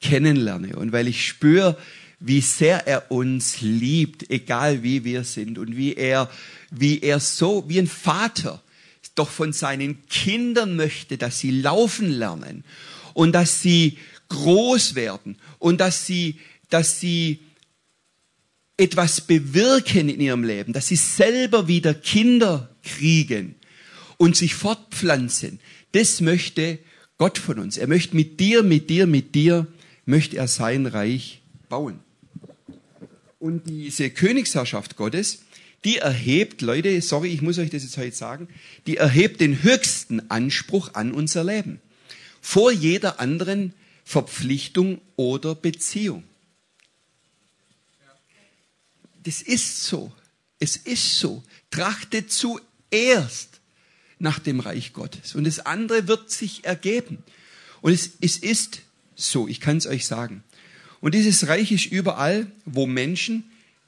[0.00, 1.78] kennenlerne und weil ich spüre,
[2.20, 6.30] wie sehr er uns liebt, egal wie wir sind und wie er,
[6.70, 8.62] wie er so, wie ein Vater
[9.14, 12.64] doch von seinen Kindern möchte, dass sie laufen lernen
[13.12, 17.40] und dass sie groß werden und dass sie, dass sie
[18.76, 23.54] etwas bewirken in ihrem Leben, dass sie selber wieder Kinder kriegen
[24.16, 25.60] und sich fortpflanzen.
[25.94, 26.80] Das möchte
[27.18, 27.76] Gott von uns.
[27.76, 29.68] Er möchte mit dir, mit dir, mit dir,
[30.06, 32.00] möchte er sein Reich bauen.
[33.38, 35.44] Und diese Königsherrschaft Gottes,
[35.84, 38.48] die erhebt, Leute, sorry, ich muss euch das jetzt heute sagen,
[38.88, 41.80] die erhebt den höchsten Anspruch an unser Leben.
[42.40, 43.72] Vor jeder anderen
[44.04, 46.24] Verpflichtung oder Beziehung.
[49.22, 50.12] Das ist so.
[50.58, 51.44] Es ist so.
[51.70, 53.53] Trachtet zuerst
[54.24, 55.36] nach dem Reich Gottes.
[55.36, 57.18] Und das andere wird sich ergeben.
[57.82, 58.80] Und es, es ist
[59.14, 60.42] so, ich kann es euch sagen.
[61.00, 63.44] Und dieses Reich ist überall, wo Menschen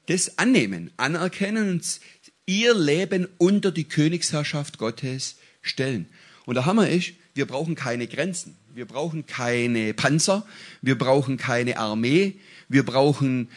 [0.07, 2.01] das annehmen, anerkennen und
[2.45, 6.07] ihr Leben unter die Königsherrschaft Gottes stellen.
[6.45, 8.57] Und der Hammer ist, wir brauchen keine Grenzen.
[8.75, 10.47] Wir brauchen keine Panzer.
[10.83, 12.35] Wir brauchen keine Armee.
[12.69, 13.49] Wir brauchen,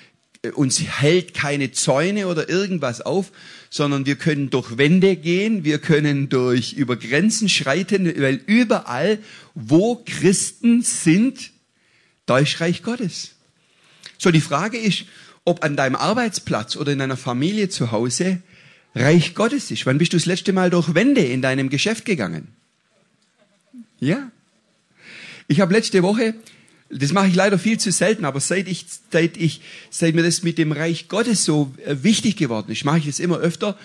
[0.42, 3.32] äh, uns hält keine Zäune oder irgendwas auf,
[3.70, 5.64] sondern wir können durch Wände gehen.
[5.64, 9.20] Wir können durch, über Grenzen schreiten, weil überall,
[9.54, 11.52] wo Christen sind,
[12.26, 13.36] da ist Reich Gottes.
[14.18, 15.06] So, die Frage ist,
[15.46, 18.42] ob an deinem Arbeitsplatz oder in deiner Familie zu Hause
[18.96, 19.86] Reich Gottes ist.
[19.86, 22.48] Wann bist du das letzte Mal durch Wände in deinem Geschäft gegangen?
[24.00, 24.32] Ja.
[25.48, 26.36] Ich habe letzte Woche,
[26.90, 30.44] das mache ich leider viel zu selten, aber seit ich, seit ich, seit mir das
[30.44, 33.78] mit dem Reich Gottes so äh, wichtig geworden ist, mache ich das immer öfter.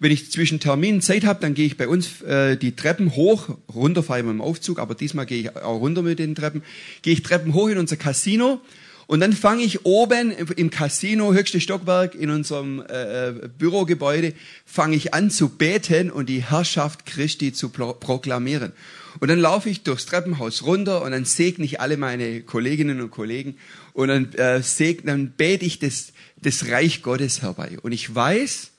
[0.00, 3.48] Wenn ich zwischen Terminen Zeit habe, dann gehe ich bei uns äh, die Treppen hoch,
[3.72, 6.62] runter fahre ich mit dem Aufzug, aber diesmal gehe ich auch runter mit den Treppen,
[7.02, 8.60] gehe ich Treppen hoch in unser Casino
[9.06, 14.96] und dann fange ich oben im Casino, höchste Stockwerk in unserem äh, äh, Bürogebäude, fange
[14.96, 18.72] ich an zu beten und die Herrschaft Christi zu pro proklamieren.
[19.20, 23.10] Und dann laufe ich durchs Treppenhaus runter und dann segne ich alle meine Kolleginnen und
[23.10, 23.56] Kollegen
[23.92, 27.78] und dann, äh, segne, dann bete ich das, das Reich Gottes herbei.
[27.82, 28.70] Und ich weiß,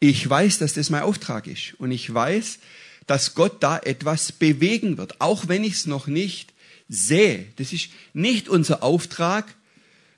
[0.00, 1.74] ich weiß, dass das mein Auftrag ist.
[1.78, 2.58] Und ich weiß,
[3.06, 6.52] dass Gott da etwas bewegen wird, auch wenn ich es noch nicht
[6.88, 7.46] sehe.
[7.56, 9.54] Das ist nicht unser Auftrag,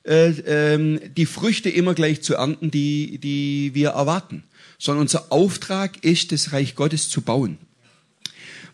[0.05, 4.44] äh, ähm, die Früchte immer gleich zu ernten, die, die wir erwarten,
[4.78, 7.59] sondern unser Auftrag ist, das Reich Gottes zu bauen.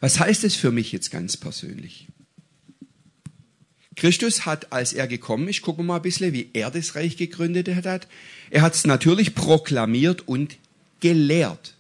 [0.01, 2.09] Was heißt das für mich jetzt ganz persönlich?
[3.97, 7.17] Christus hat, als er gekommen ist, gucken wir mal ein bisschen, wie er das Reich
[7.17, 8.07] gegründet hat.
[8.51, 10.57] Er hat es natürlich proklamiert und
[11.01, 11.75] gelehrt.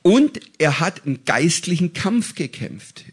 [0.00, 3.04] Und er hat einen geistlichen Kampf gekämpft.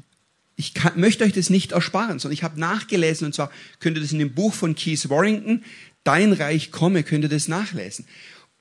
[0.56, 4.02] Ich kann, möchte euch das nicht ersparen, sondern ich habe nachgelesen und zwar könnt ihr
[4.02, 5.64] das in dem Buch von Keith Warrington,
[6.04, 8.06] Dein Reich komme, könnt ihr das nachlesen.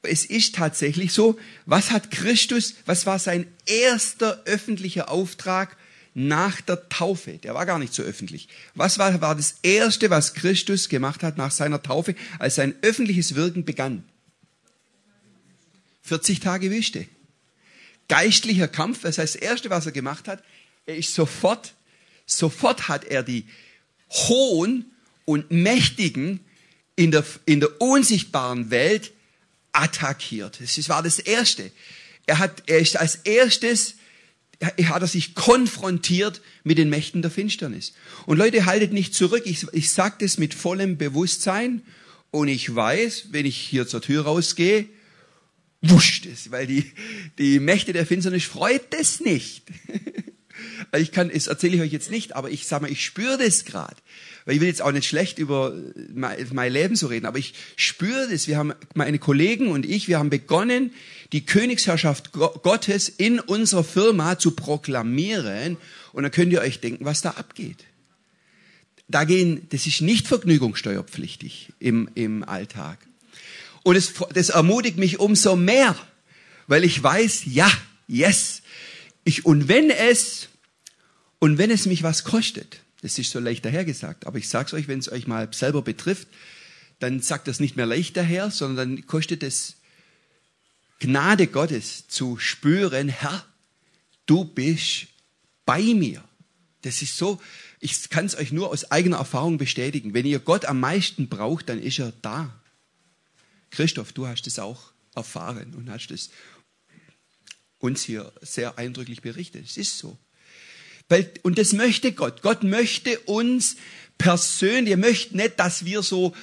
[0.08, 5.76] Es ist tatsächlich so, was hat Christus, was war sein erster öffentlicher Auftrag
[6.14, 7.38] nach der Taufe?
[7.38, 8.48] Der war gar nicht so öffentlich.
[8.74, 13.34] Was war, war das erste, was Christus gemacht hat nach seiner Taufe, als sein öffentliches
[13.34, 14.04] Wirken begann?
[16.02, 17.06] 40 Tage Wüste.
[18.08, 20.42] Geistlicher Kampf, das heißt, das erste, was er gemacht hat,
[20.86, 21.74] er ist sofort
[22.28, 23.46] Sofort hat er die
[24.10, 24.92] Hohen
[25.24, 26.40] und Mächtigen
[26.94, 29.12] in der, in der unsichtbaren Welt
[29.80, 30.60] attackiert.
[30.60, 31.70] Das war das Erste.
[32.26, 33.94] Er, hat, er ist als erstes,
[34.58, 37.94] er hat er sich konfrontiert mit den Mächten der Finsternis.
[38.26, 39.42] Und Leute, haltet nicht zurück.
[39.46, 41.82] Ich, ich sage das mit vollem Bewusstsein.
[42.30, 44.86] Und ich weiß, wenn ich hier zur Tür rausgehe,
[45.80, 46.92] wuscht es, weil die,
[47.38, 49.64] die Mächte der Finsternis freut es nicht.
[50.96, 53.64] Ich kann, das erzähle ich euch jetzt nicht, aber ich sag mal, ich spüre das
[53.64, 53.96] gerade.
[54.44, 55.74] Weil ich will jetzt auch nicht schlecht über
[56.14, 58.48] mein Leben so reden, aber ich spüre das.
[58.48, 60.92] Wir haben, meine Kollegen und ich, wir haben begonnen,
[61.32, 65.76] die Königsherrschaft Gottes in unserer Firma zu proklamieren.
[66.12, 67.84] Und dann könnt ihr euch denken, was da abgeht.
[69.08, 72.98] Da gehen, das ist nicht vergnügungssteuerpflichtig im, im Alltag.
[73.82, 75.96] Und es, das ermutigt mich umso mehr,
[76.66, 77.70] weil ich weiß, ja,
[78.06, 78.62] yes.
[79.28, 80.48] Ich, und wenn es
[81.38, 84.88] und wenn es mich was kostet, das ist so leicht dahergesagt, aber ich sag's euch,
[84.88, 86.28] wenn es euch mal selber betrifft,
[86.98, 89.74] dann sagt das nicht mehr leicht daher, sondern dann kostet es
[90.98, 93.44] Gnade Gottes zu spüren, Herr,
[94.24, 95.08] du bist
[95.66, 96.24] bei mir.
[96.80, 97.38] Das ist so,
[97.80, 100.14] ich kann es euch nur aus eigener Erfahrung bestätigen.
[100.14, 102.58] Wenn ihr Gott am meisten braucht, dann ist er da.
[103.72, 106.30] Christoph, du hast es auch erfahren und hast es
[107.78, 109.64] uns hier sehr eindrücklich berichtet.
[109.66, 110.18] Es ist so.
[111.42, 112.42] Und das möchte Gott.
[112.42, 113.76] Gott möchte uns
[114.18, 116.34] persönlich, er möchte nicht, dass wir so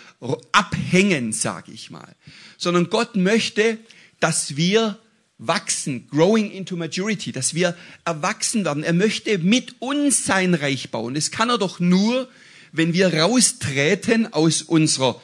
[0.51, 2.15] abhängen, sage ich mal,
[2.57, 3.77] sondern Gott möchte,
[4.19, 4.97] dass wir
[5.37, 8.83] wachsen, growing into maturity, dass wir erwachsen werden.
[8.83, 11.13] Er möchte mit uns sein Reich bauen.
[11.13, 12.29] Das kann er doch nur,
[12.71, 15.21] wenn wir raustreten aus unserer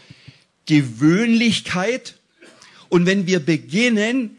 [0.65, 2.17] Gewöhnlichkeit
[2.89, 4.37] und wenn wir beginnen,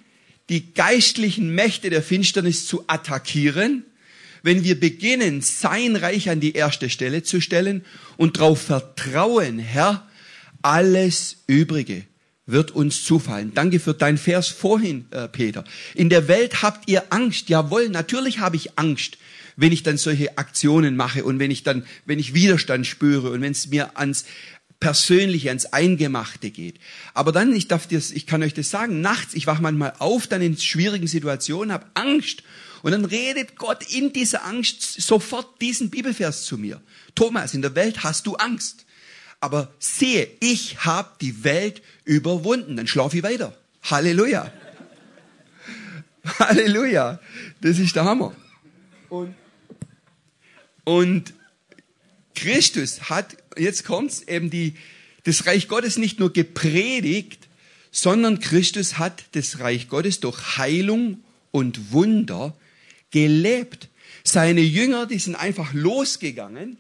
[0.53, 3.85] die geistlichen Mächte der Finsternis zu attackieren
[4.43, 7.85] wenn wir beginnen, sein Reich an die erste Stelle zu stellen
[8.17, 10.09] und darauf vertrauen, Herr,
[10.63, 12.05] alles Übrige
[12.47, 13.53] wird uns zufallen.
[13.55, 15.65] Danke für dein Vers vorhin, äh, Peter.
[15.95, 17.49] In der Welt habt ihr Angst.
[17.49, 19.17] Jawohl, natürlich habe ich Angst,
[19.57, 23.43] wenn ich dann solche Aktionen mache und wenn ich dann, wenn ich Widerstand spüre und
[23.43, 24.25] wenn es mir ans
[24.83, 26.81] Persönliche, ans Eingemachte geht.
[27.15, 30.27] Aber dann, ich darf dir, ich kann euch das sagen, nachts, ich wache manchmal auf,
[30.27, 32.43] dann in schwierigen Situationen, habe Angst
[32.83, 36.83] und dann redet Gott in dieser Angst sofort diesen Bibelvers zu mir.
[37.15, 38.85] Thomas, in der Welt hast du Angst.
[39.39, 42.77] Aber sehe, ich habe die Welt überwunden.
[42.77, 43.57] Dann schlafe ich weiter.
[43.85, 44.53] Halleluja.
[46.41, 47.21] Halleluja.
[47.61, 48.35] Das ist der Hammer.
[49.09, 49.37] Und,
[50.83, 51.35] und
[52.35, 54.75] Christus hat, jetzt kommt's, eben die,
[55.25, 57.49] das Reich Gottes nicht nur gepredigt,
[57.91, 62.57] sondern Christus hat das Reich Gottes durch Heilung und Wunder
[63.11, 63.89] gelebt.
[64.25, 66.79] Seine Jünger, die sind einfach losgegangen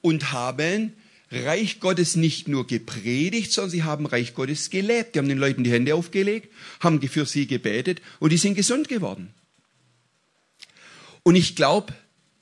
[0.00, 0.92] und haben
[1.30, 5.14] Reich Gottes nicht nur gepredigt, sondern sie haben Reich Gottes gelebt.
[5.14, 8.88] Die haben den Leuten die Hände aufgelegt, haben für sie gebetet und die sind gesund
[8.88, 9.34] geworden.
[11.22, 11.94] Und ich glaube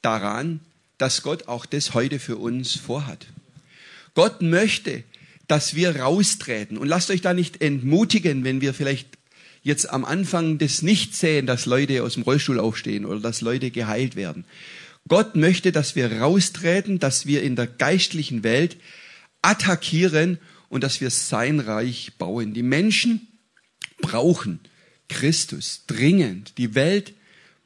[0.03, 0.61] daran,
[0.99, 3.27] dass Gott auch das heute für uns vorhat.
[4.15, 5.05] Gott möchte,
[5.49, 6.79] dass wir raustreten.
[6.79, 9.09] Und lasst euch da nicht entmutigen, wenn wir vielleicht
[9.63, 13.71] jetzt am Anfang das nicht sehen, dass Leute aus dem Rollstuhl aufstehen oder dass Leute
[13.71, 14.45] geheilt werden.
[15.09, 18.77] Gott möchte, dass wir raustreten, dass wir in der geistlichen Welt
[19.41, 22.55] attackieren und dass wir sein Reich bauen.
[22.55, 23.29] Die Menschen
[24.01, 24.61] brauchen
[25.09, 26.57] Christus dringend.
[26.59, 27.15] Die Welt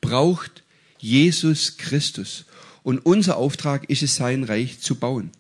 [0.00, 0.64] braucht
[0.98, 2.46] Jesus Christus.
[2.82, 5.30] Und unser Auftrag ist es, sein Reich zu bauen.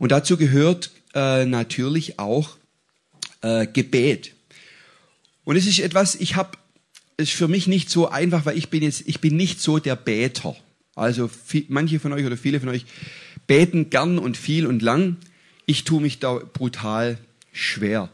[0.00, 2.56] Und dazu gehört äh, natürlich auch
[3.42, 4.32] äh, Gebet.
[5.44, 6.56] Und es ist etwas, ich habe,
[7.18, 9.78] es ist für mich nicht so einfach, weil ich bin jetzt, ich bin nicht so
[9.78, 10.56] der Beter.
[10.94, 12.86] Also viel, manche von euch oder viele von euch
[13.46, 15.18] beten gern und viel und lang.
[15.66, 17.18] Ich tue mich da brutal
[17.52, 18.08] schwer.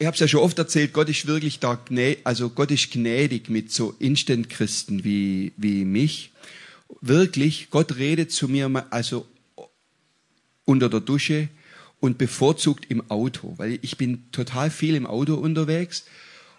[0.00, 1.78] Ich habe es ja schon oft erzählt, Gott ist wirklich da,
[2.24, 6.32] also Gott ist gnädig mit so Instant-Christen wie, wie mich.
[7.00, 9.28] Wirklich, Gott redet zu mir, also
[10.70, 11.48] unter der Dusche
[11.98, 16.04] und bevorzugt im Auto, weil ich bin total viel im Auto unterwegs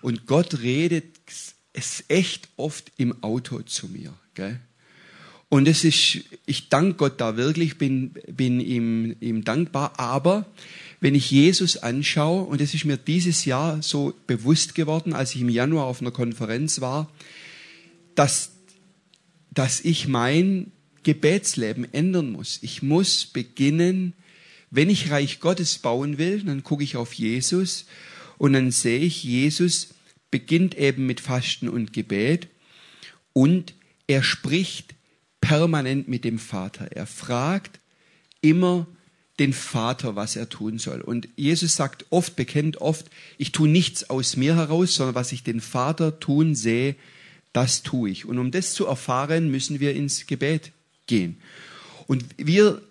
[0.02, 1.06] und Gott redet
[1.72, 4.14] es echt oft im Auto zu mir.
[4.34, 4.60] Gell?
[5.48, 10.00] Und es ist, ich danke Gott da wirklich, bin, bin ihm, ihm dankbar.
[10.00, 10.46] Aber
[11.00, 15.42] wenn ich Jesus anschaue, und es ist mir dieses Jahr so bewusst geworden, als ich
[15.42, 17.10] im Januar auf einer Konferenz war,
[18.16, 18.52] dass,
[19.52, 20.72] dass ich mein
[21.04, 22.60] Gebetsleben ändern muss.
[22.62, 24.14] Ich muss beginnen,
[24.70, 27.86] wenn ich Reich Gottes bauen will, dann gucke ich auf Jesus
[28.38, 29.90] und dann sehe ich, Jesus
[30.32, 32.48] beginnt eben mit Fasten und Gebet
[33.34, 33.74] und
[34.08, 34.96] er spricht
[35.42, 36.92] permanent mit dem Vater.
[36.92, 37.80] Er fragt
[38.42, 38.88] immer
[39.40, 41.02] den Vater, was er tun soll.
[41.02, 45.44] Und Jesus sagt oft, bekennt oft, ich tue nichts aus mir heraus, sondern was ich
[45.44, 46.96] den Vater tun sehe,
[47.54, 48.26] das tue ich.
[48.26, 50.72] Und um das zu erfahren, müssen wir ins Gebet
[51.12, 51.36] gehen.
[52.08, 52.82] Und wir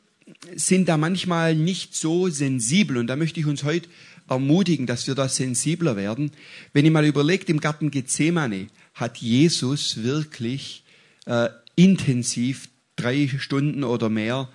[0.54, 2.98] sind da manchmal nicht so sensibel.
[2.98, 3.88] Und da möchte ich uns heute
[4.28, 6.30] ermutigen, dass wir da sensibler werden.
[6.72, 10.84] Wenn ihr mal überlegt, im Garten Gethsemane hat Jesus wirklich
[11.24, 14.48] äh, intensiv drei Stunden oder mehr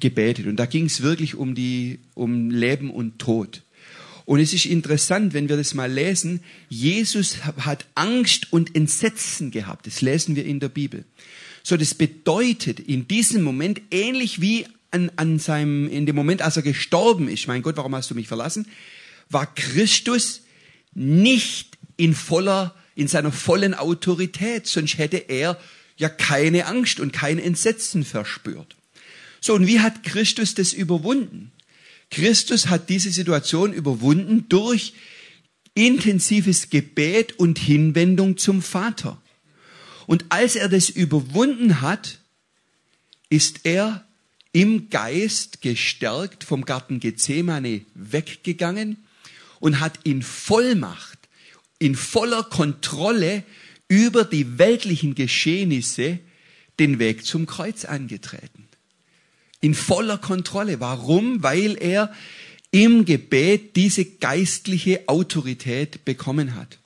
[0.00, 0.46] gebetet.
[0.46, 3.62] Und da ging es wirklich um, die, um Leben und Tod.
[4.26, 9.86] Und es ist interessant, wenn wir das mal lesen, Jesus hat Angst und Entsetzen gehabt.
[9.86, 11.06] Das lesen wir in der Bibel.
[11.62, 16.56] So, das bedeutet in diesem Moment ähnlich wie an, an seinem, in dem Moment, als
[16.56, 18.66] er gestorben ist, mein Gott, warum hast du mich verlassen,
[19.28, 20.42] war Christus
[20.94, 25.58] nicht in voller, in seiner vollen Autorität, sonst hätte er
[25.96, 28.76] ja keine Angst und kein Entsetzen verspürt.
[29.40, 31.52] So, und wie hat Christus das überwunden?
[32.10, 34.94] Christus hat diese Situation überwunden durch
[35.74, 39.20] intensives Gebet und Hinwendung zum Vater.
[40.08, 42.20] Und als er das überwunden hat,
[43.28, 44.06] ist er
[44.52, 49.04] im Geist gestärkt vom Garten Gethsemane weggegangen
[49.60, 51.18] und hat in Vollmacht,
[51.78, 53.44] in voller Kontrolle
[53.86, 56.18] über die weltlichen Geschehnisse
[56.78, 58.66] den Weg zum Kreuz angetreten.
[59.60, 60.80] In voller Kontrolle.
[60.80, 61.42] Warum?
[61.42, 62.14] Weil er
[62.70, 66.78] im Gebet diese geistliche Autorität bekommen hat.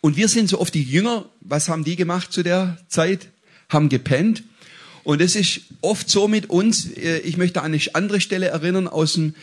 [0.00, 3.28] Und wir sind so oft die Jünger, was haben die gemacht zu der Zeit?
[3.68, 4.44] Haben gepennt.
[5.04, 8.88] Und es ist oft so mit uns, äh, ich möchte an eine andere Stelle erinnern
[8.88, 9.34] aus dem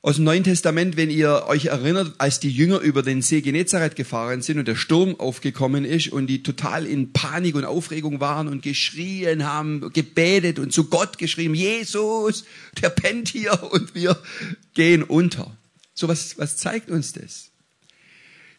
[0.00, 3.96] aus dem Neuen Testament, wenn ihr euch erinnert, als die Jünger über den See Genezareth
[3.96, 8.46] gefahren sind und der Sturm aufgekommen ist und die total in Panik und Aufregung waren
[8.46, 12.44] und geschrien haben, gebetet und zu Gott geschrieben, Jesus,
[12.80, 14.16] der pennt hier und wir
[14.74, 15.56] gehen unter.
[15.94, 17.47] So was, was zeigt uns das?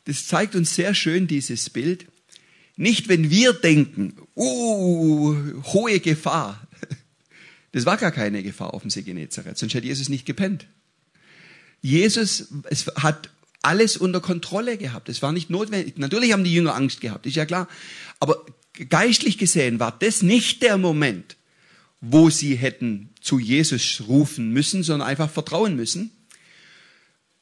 [0.09, 2.07] Das zeigt uns sehr schön dieses Bild.
[2.75, 6.67] Nicht, wenn wir denken, uh, hohe Gefahr.
[7.71, 10.65] Das war gar keine Gefahr auf dem See Genezareth, sonst hätte Jesus nicht gepennt.
[11.83, 13.29] Jesus es hat
[13.61, 15.07] alles unter Kontrolle gehabt.
[15.07, 15.99] Es war nicht notwendig.
[15.99, 17.67] Natürlich haben die Jünger Angst gehabt, ist ja klar.
[18.19, 18.43] Aber
[18.89, 21.37] geistlich gesehen war das nicht der Moment,
[22.01, 26.09] wo sie hätten zu Jesus rufen müssen, sondern einfach vertrauen müssen.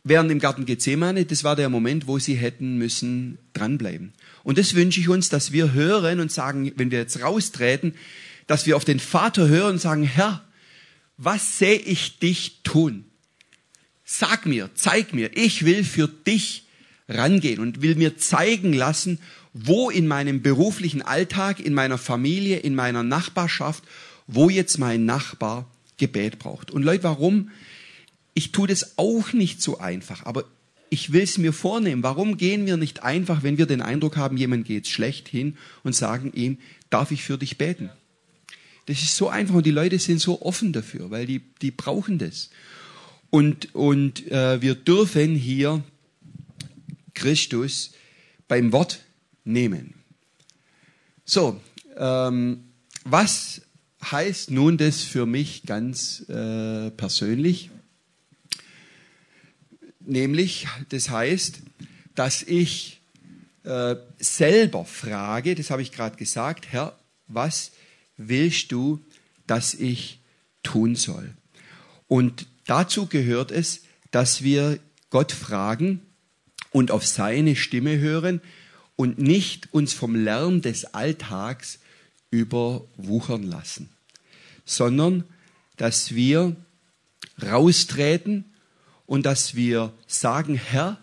[0.09, 4.13] Während im Garten Gethsemane, das war der Moment, wo sie hätten müssen dranbleiben.
[4.43, 7.93] Und das wünsche ich uns, dass wir hören und sagen, wenn wir jetzt raustreten,
[8.47, 10.45] dass wir auf den Vater hören und sagen, Herr,
[11.17, 13.03] was sehe ich dich tun?
[14.05, 16.67] Sag mir, zeig mir, ich will für dich
[17.09, 19.19] rangehen und will mir zeigen lassen,
[19.51, 23.83] wo in meinem beruflichen Alltag, in meiner Familie, in meiner Nachbarschaft,
[24.27, 26.71] wo jetzt mein Nachbar Gebet braucht.
[26.71, 27.49] Und Leute, warum?
[28.37, 30.45] Ich tue das auch nicht so einfach, aber
[30.91, 32.03] ich will es mir vornehmen.
[32.03, 35.95] Warum gehen wir nicht einfach, wenn wir den Eindruck haben, jemand geht schlecht hin und
[35.95, 36.59] sagen ihm,
[36.91, 37.89] darf ich für dich beten?
[38.85, 42.19] Das ist so einfach und die Leute sind so offen dafür, weil die, die brauchen
[42.19, 42.51] das.
[43.31, 45.83] Und, und äh, wir dürfen hier
[47.15, 47.93] Christus
[48.47, 48.99] beim Wort
[49.45, 49.95] nehmen.
[51.25, 51.59] So,
[51.97, 52.65] ähm,
[53.03, 53.63] was
[54.03, 57.71] heißt nun das für mich ganz äh, persönlich?
[60.07, 61.59] Nämlich, das heißt,
[62.15, 63.01] dass ich
[63.63, 66.97] äh, selber frage, das habe ich gerade gesagt, Herr,
[67.27, 67.71] was
[68.15, 69.03] willst du,
[69.47, 70.19] dass ich
[70.63, 71.33] tun soll?
[72.07, 73.81] Und dazu gehört es,
[74.11, 74.79] dass wir
[75.09, 75.99] Gott fragen
[76.71, 78.39] und auf seine Stimme hören
[78.95, 81.79] und nicht uns vom Lärm des Alltags
[82.31, 83.89] überwuchern lassen,
[84.63, 85.25] sondern
[85.75, 86.55] dass wir
[87.41, 88.45] raustreten
[89.07, 90.99] und dass wir sagen, Herr,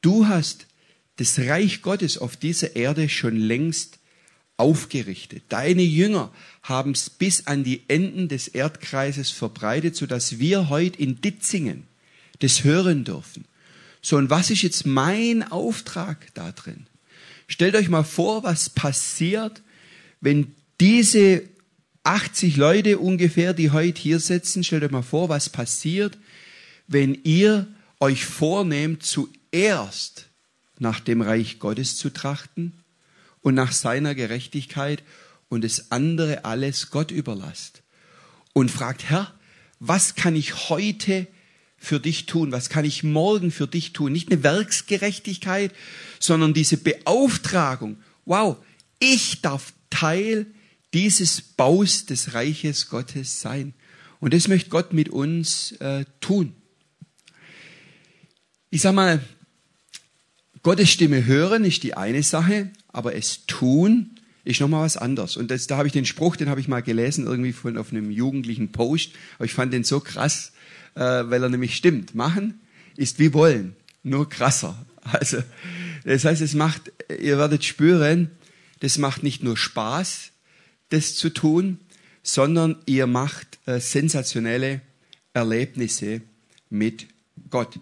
[0.00, 0.66] du hast
[1.16, 3.98] das Reich Gottes auf dieser Erde schon längst
[4.56, 5.42] aufgerichtet.
[5.48, 11.20] Deine Jünger haben es bis an die Enden des Erdkreises verbreitet, sodass wir heute in
[11.20, 11.88] Ditzingen
[12.38, 13.46] das hören dürfen.
[14.00, 16.86] So, und was ist jetzt mein Auftrag da drin?
[17.48, 19.62] Stellt euch mal vor, was passiert,
[20.20, 21.42] wenn diese
[22.04, 26.18] 80 Leute ungefähr, die heute hier sitzen, stellt euch mal vor, was passiert,
[26.86, 27.66] wenn ihr
[28.00, 30.26] euch vornehmt, zuerst
[30.78, 32.72] nach dem Reich Gottes zu trachten
[33.40, 35.02] und nach seiner Gerechtigkeit
[35.48, 37.82] und das andere alles Gott überlasst
[38.52, 39.32] und fragt, Herr,
[39.80, 41.26] was kann ich heute
[41.76, 42.52] für dich tun?
[42.52, 44.12] Was kann ich morgen für dich tun?
[44.12, 45.72] Nicht eine Werksgerechtigkeit,
[46.18, 47.98] sondern diese Beauftragung.
[48.24, 48.56] Wow,
[48.98, 50.46] ich darf Teil
[50.94, 53.74] dieses Baus des Reiches Gottes sein.
[54.20, 56.54] Und das möchte Gott mit uns äh, tun
[58.74, 59.20] ich sag mal,
[60.64, 65.36] Gottes Stimme hören ist die eine Sache, aber es tun ist nochmal was anderes.
[65.36, 67.92] Und das, da habe ich den Spruch, den habe ich mal gelesen, irgendwie von auf
[67.92, 70.50] einem jugendlichen Post, aber ich fand den so krass,
[70.96, 72.16] äh, weil er nämlich stimmt.
[72.16, 72.60] Machen
[72.96, 74.84] ist wie wollen, nur krasser.
[75.04, 75.36] Also,
[76.04, 78.30] das heißt, es macht, ihr werdet spüren,
[78.80, 80.30] das macht nicht nur Spaß,
[80.88, 81.78] das zu tun,
[82.22, 84.80] sondern ihr macht äh, sensationelle
[85.34, 86.22] Erlebnisse
[86.70, 87.06] mit
[87.50, 87.78] Gott.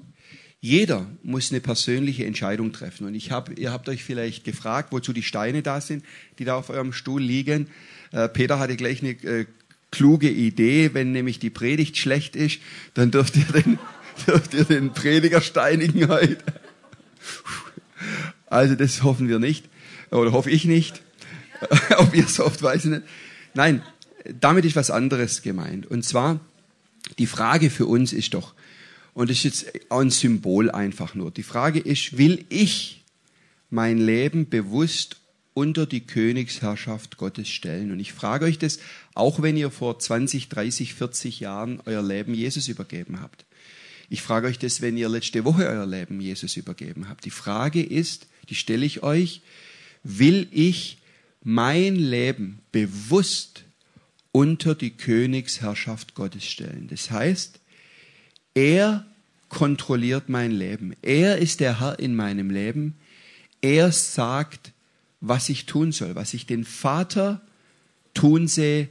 [0.64, 3.04] Jeder muss eine persönliche Entscheidung treffen.
[3.04, 6.04] Und ich hab, ihr habt euch vielleicht gefragt, wozu die Steine da sind,
[6.38, 7.66] die da auf eurem Stuhl liegen.
[8.12, 9.46] Äh, Peter hatte gleich eine äh,
[9.90, 10.90] kluge Idee.
[10.92, 12.60] Wenn nämlich die Predigt schlecht ist,
[12.94, 13.80] dann dürft ihr den,
[14.28, 16.38] dürft ihr den Prediger steinigen heute.
[18.46, 19.64] Also das hoffen wir nicht.
[20.10, 21.00] Oder hoffe ich nicht.
[21.96, 23.02] Ob ihr es hofft, weiß ich nicht.
[23.54, 23.82] Nein,
[24.40, 25.86] damit ist was anderes gemeint.
[25.86, 26.38] Und zwar,
[27.18, 28.52] die Frage für uns ist doch,
[29.14, 31.30] und das ist jetzt ein Symbol einfach nur.
[31.30, 33.04] Die Frage ist, will ich
[33.70, 35.16] mein Leben bewusst
[35.54, 37.92] unter die Königsherrschaft Gottes stellen?
[37.92, 38.78] Und ich frage euch das,
[39.14, 43.44] auch wenn ihr vor 20, 30, 40 Jahren euer Leben Jesus übergeben habt.
[44.08, 47.24] Ich frage euch das, wenn ihr letzte Woche euer Leben Jesus übergeben habt.
[47.24, 49.42] Die Frage ist, die stelle ich euch,
[50.04, 50.98] will ich
[51.42, 53.64] mein Leben bewusst
[54.32, 56.88] unter die Königsherrschaft Gottes stellen?
[56.90, 57.58] Das heißt,
[58.54, 59.04] er
[59.48, 60.94] kontrolliert mein Leben.
[61.02, 62.96] Er ist der Herr in meinem Leben.
[63.60, 64.72] Er sagt,
[65.20, 66.14] was ich tun soll.
[66.14, 67.40] Was ich den Vater
[68.14, 68.88] tun sehe,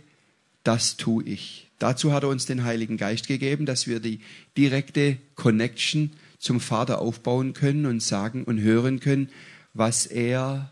[0.63, 1.67] das tue ich.
[1.79, 4.19] Dazu hat er uns den Heiligen Geist gegeben, dass wir die
[4.55, 9.29] direkte Connection zum Vater aufbauen können und sagen und hören können,
[9.73, 10.71] was er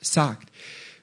[0.00, 0.50] sagt.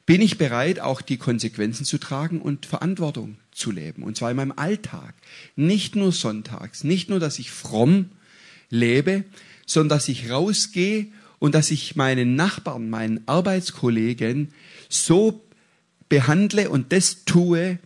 [0.05, 4.03] Bin ich bereit, auch die Konsequenzen zu tragen und Verantwortung zu leben.
[4.03, 5.15] Und zwar in meinem Alltag.
[5.55, 6.83] Nicht nur sonntags.
[6.83, 8.09] Nicht nur, dass ich fromm
[8.69, 9.23] lebe,
[9.65, 11.07] sondern dass ich rausgehe
[11.39, 14.53] und dass ich meinen Nachbarn, meinen Arbeitskollegen
[14.89, 15.43] so
[16.09, 17.79] behandle und das tue,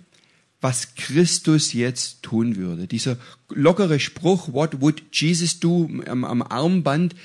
[0.59, 2.87] was Christus jetzt tun würde.
[2.87, 3.17] Dieser
[3.49, 7.15] lockere Spruch, what would Jesus do am, am Armband,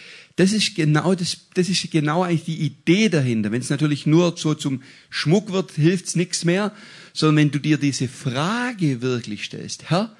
[0.43, 3.53] das ist genau das, das ist genau eigentlich die Idee dahinter.
[3.53, 6.74] Wenn es natürlich nur so zum Schmuck wird, hilft's nichts mehr,
[7.12, 10.16] sondern wenn du dir diese Frage wirklich stellst, Herr,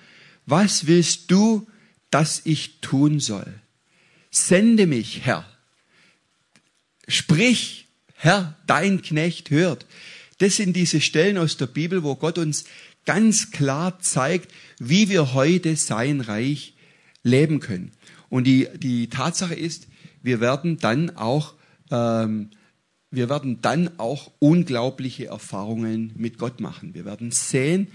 [0.47, 1.67] was willst du,
[2.11, 3.53] dass ich tun soll?
[4.31, 5.45] Sende mich, Herr.
[7.09, 9.87] Sprich, Herr, dein Knecht hört.
[10.39, 12.65] Das sind diese Stellen aus der Bibel, wo Gott uns
[13.07, 16.75] ganz klar zeigt, wie wir heute sein Reich
[17.25, 17.91] leben können.
[18.29, 19.89] Und die, die Tatsache ist,
[20.23, 21.55] wir werden dann auch
[21.91, 22.51] ähm,
[23.13, 26.95] wir werden dann auch unglaubliche Erfahrungen mit Gott machen.
[26.95, 27.89] Wir werden sehen,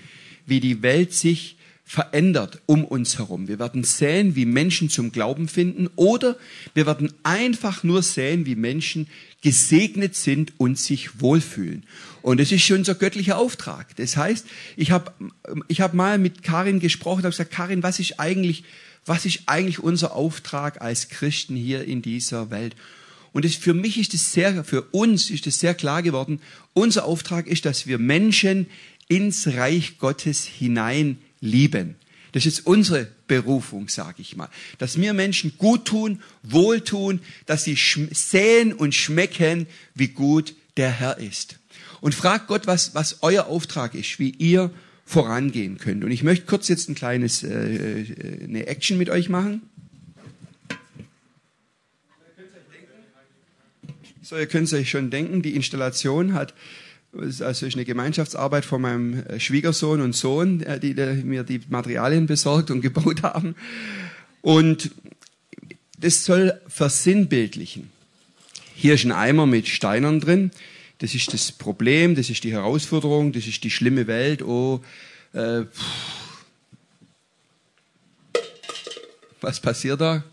[0.46, 3.48] wie die Welt sich verändert um uns herum.
[3.48, 6.38] Wir werden sehen, wie Menschen zum Glauben finden oder
[6.74, 9.08] wir werden einfach nur sehen, wie Menschen
[9.42, 11.86] gesegnet sind und sich wohlfühlen.
[12.22, 13.96] Und es ist schon unser göttlicher Auftrag.
[13.96, 15.14] Das heißt, ich habe
[15.70, 18.66] ich hab mal mit Karin gesprochen, habe gesagt, Karin, was ist eigentlich,
[19.08, 22.76] was ist eigentlich unser Auftrag als Christen hier in dieser Welt?
[23.34, 26.42] Und das, für mich ist es sehr, für uns ist es sehr klar geworden.
[26.74, 28.68] Unser Auftrag ist, dass wir Menschen
[29.08, 31.96] ins Reich Gottes hinein lieben.
[32.32, 34.50] Das ist unsere Berufung, sage ich mal.
[34.78, 41.18] Dass wir Menschen gut tun, wohltun, dass sie sehen und schmecken, wie gut der Herr
[41.18, 41.58] ist.
[42.02, 44.72] Und fragt Gott, was, was euer Auftrag ist, wie ihr
[45.08, 46.04] vorangehen könnt.
[46.04, 49.64] Und ich möchte kurz jetzt ein kleines, äh, äh eine Action mit euch machen.
[54.22, 56.54] So, ihr könnt es euch schon denken, die Installation hat
[57.14, 61.62] also ist eine Gemeinschaftsarbeit von meinem äh, Schwiegersohn und Sohn, äh, die, die mir die
[61.70, 63.56] Materialien besorgt und gebaut haben.
[64.42, 64.92] Und
[66.00, 67.90] das soll versinnbildlichen.
[68.76, 70.52] Hier ist ein Eimer mit Steinern drin.
[71.00, 74.42] Das ist das Problem, das ist die Herausforderung, das ist die schlimme Welt.
[74.42, 74.84] Oh,
[75.34, 75.64] äh,
[79.42, 80.24] was passiert da?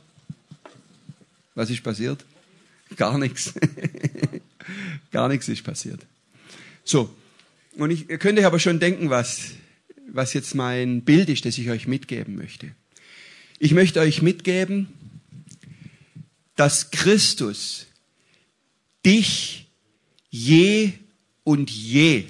[1.54, 2.24] Was ist passiert?
[2.96, 3.54] Gar nichts.
[5.12, 6.00] Gar nichts ist passiert.
[6.84, 7.14] So,
[7.76, 9.52] und ich, ihr könnt euch aber schon denken, was,
[10.10, 12.70] was jetzt mein Bild ist, das ich euch mitgeben möchte.
[13.58, 14.88] Ich möchte euch mitgeben,
[16.56, 17.86] dass Christus
[19.04, 19.63] dich
[20.34, 20.92] je
[21.44, 22.24] und je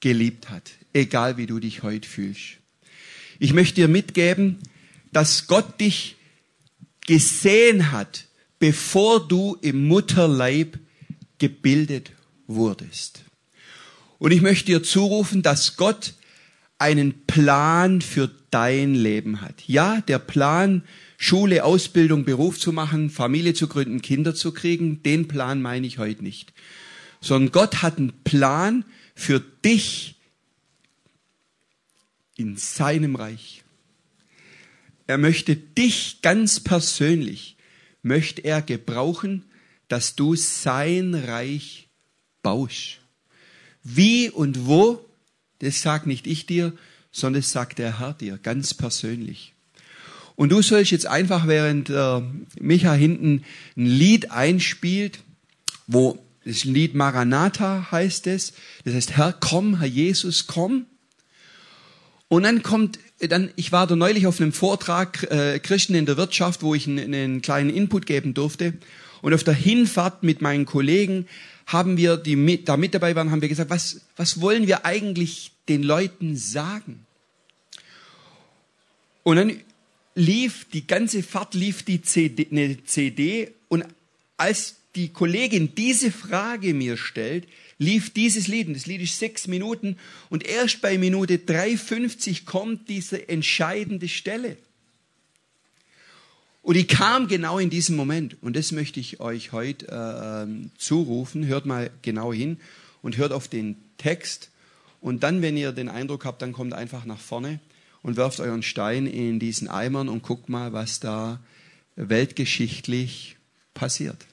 [0.00, 2.58] geliebt hat, egal wie du dich heute fühlst.
[3.38, 4.58] Ich möchte dir mitgeben,
[5.12, 6.16] dass Gott dich
[7.06, 8.26] gesehen hat,
[8.58, 10.78] bevor du im Mutterleib
[11.38, 12.12] gebildet
[12.46, 13.24] wurdest.
[14.18, 16.12] Und ich möchte dir zurufen, dass Gott
[16.76, 19.66] einen Plan für dein Leben hat.
[19.66, 20.82] Ja, der Plan,
[21.16, 25.96] Schule, Ausbildung, Beruf zu machen, Familie zu gründen, Kinder zu kriegen, den Plan meine ich
[25.96, 26.52] heute nicht.
[27.26, 28.84] Sondern Gott hat einen Plan
[29.16, 30.14] für dich
[32.36, 33.64] in seinem Reich.
[35.08, 37.56] Er möchte dich ganz persönlich,
[38.02, 39.44] möchte er gebrauchen,
[39.88, 41.88] dass du sein Reich
[42.42, 43.00] baust.
[43.82, 45.04] Wie und wo,
[45.58, 46.72] das sagt nicht ich dir,
[47.10, 49.52] sondern das sagt der Herr dir ganz persönlich.
[50.36, 52.20] Und du sollst jetzt einfach, während äh,
[52.60, 53.42] Micha hinten
[53.76, 55.24] ein Lied einspielt,
[55.88, 58.52] wo das Lied Maranatha heißt es,
[58.84, 60.86] das heißt Herr, komm, Herr Jesus, komm.
[62.28, 66.16] Und dann kommt, dann, ich war da neulich auf einem Vortrag äh, Christen in der
[66.16, 68.74] Wirtschaft, wo ich einen, einen kleinen Input geben durfte.
[69.22, 71.26] Und auf der Hinfahrt mit meinen Kollegen
[71.66, 74.86] haben wir, die mit, da mit dabei waren, haben wir gesagt, was, was wollen wir
[74.86, 77.06] eigentlich den Leuten sagen?
[79.24, 79.60] Und dann
[80.14, 83.84] lief die ganze Fahrt, lief die CD, eine CD und
[84.36, 87.46] als die Kollegin diese Frage mir stellt,
[87.78, 88.68] lief dieses Lied.
[88.68, 89.96] Und das Lied ist sechs Minuten
[90.30, 94.56] und erst bei Minute 3,50 kommt diese entscheidende Stelle.
[96.62, 98.36] Und die kam genau in diesem Moment.
[98.42, 101.46] Und das möchte ich euch heute äh, zurufen.
[101.46, 102.58] Hört mal genau hin
[103.02, 104.50] und hört auf den Text.
[105.00, 107.60] Und dann, wenn ihr den Eindruck habt, dann kommt einfach nach vorne
[108.02, 111.38] und werft euren Stein in diesen Eimern und guckt mal, was da
[111.94, 113.36] weltgeschichtlich
[113.74, 114.26] passiert.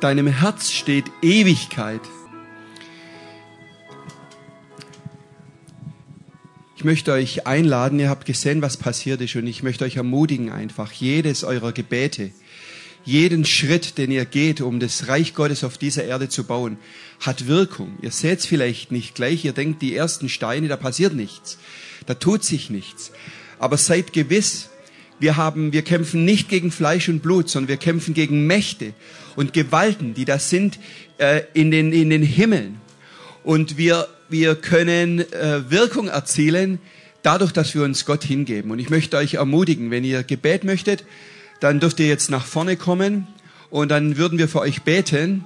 [0.00, 2.00] Deinem Herz steht Ewigkeit.
[6.76, 10.50] Ich möchte euch einladen, ihr habt gesehen, was passiert ist und ich möchte euch ermutigen
[10.50, 12.30] einfach, jedes eurer Gebete,
[13.04, 16.78] jeden Schritt, den ihr geht, um das Reich Gottes auf dieser Erde zu bauen,
[17.20, 17.98] hat Wirkung.
[18.00, 21.58] Ihr seht es vielleicht nicht gleich, ihr denkt, die ersten Steine, da passiert nichts,
[22.06, 23.12] da tut sich nichts.
[23.58, 24.70] Aber seid gewiss,
[25.20, 28.94] wir haben, wir kämpfen nicht gegen Fleisch und Blut, sondern wir kämpfen gegen Mächte
[29.36, 30.78] und Gewalten, die da sind
[31.18, 32.80] äh, in, den, in den Himmeln.
[33.44, 36.78] Und wir wir können äh, Wirkung erzielen,
[37.22, 38.70] dadurch, dass wir uns Gott hingeben.
[38.70, 41.04] Und ich möchte euch ermutigen, wenn ihr Gebet möchtet,
[41.58, 43.26] dann dürft ihr jetzt nach vorne kommen
[43.68, 45.44] und dann würden wir für euch beten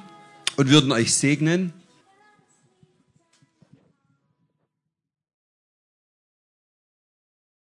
[0.57, 1.73] und würden euch segnen.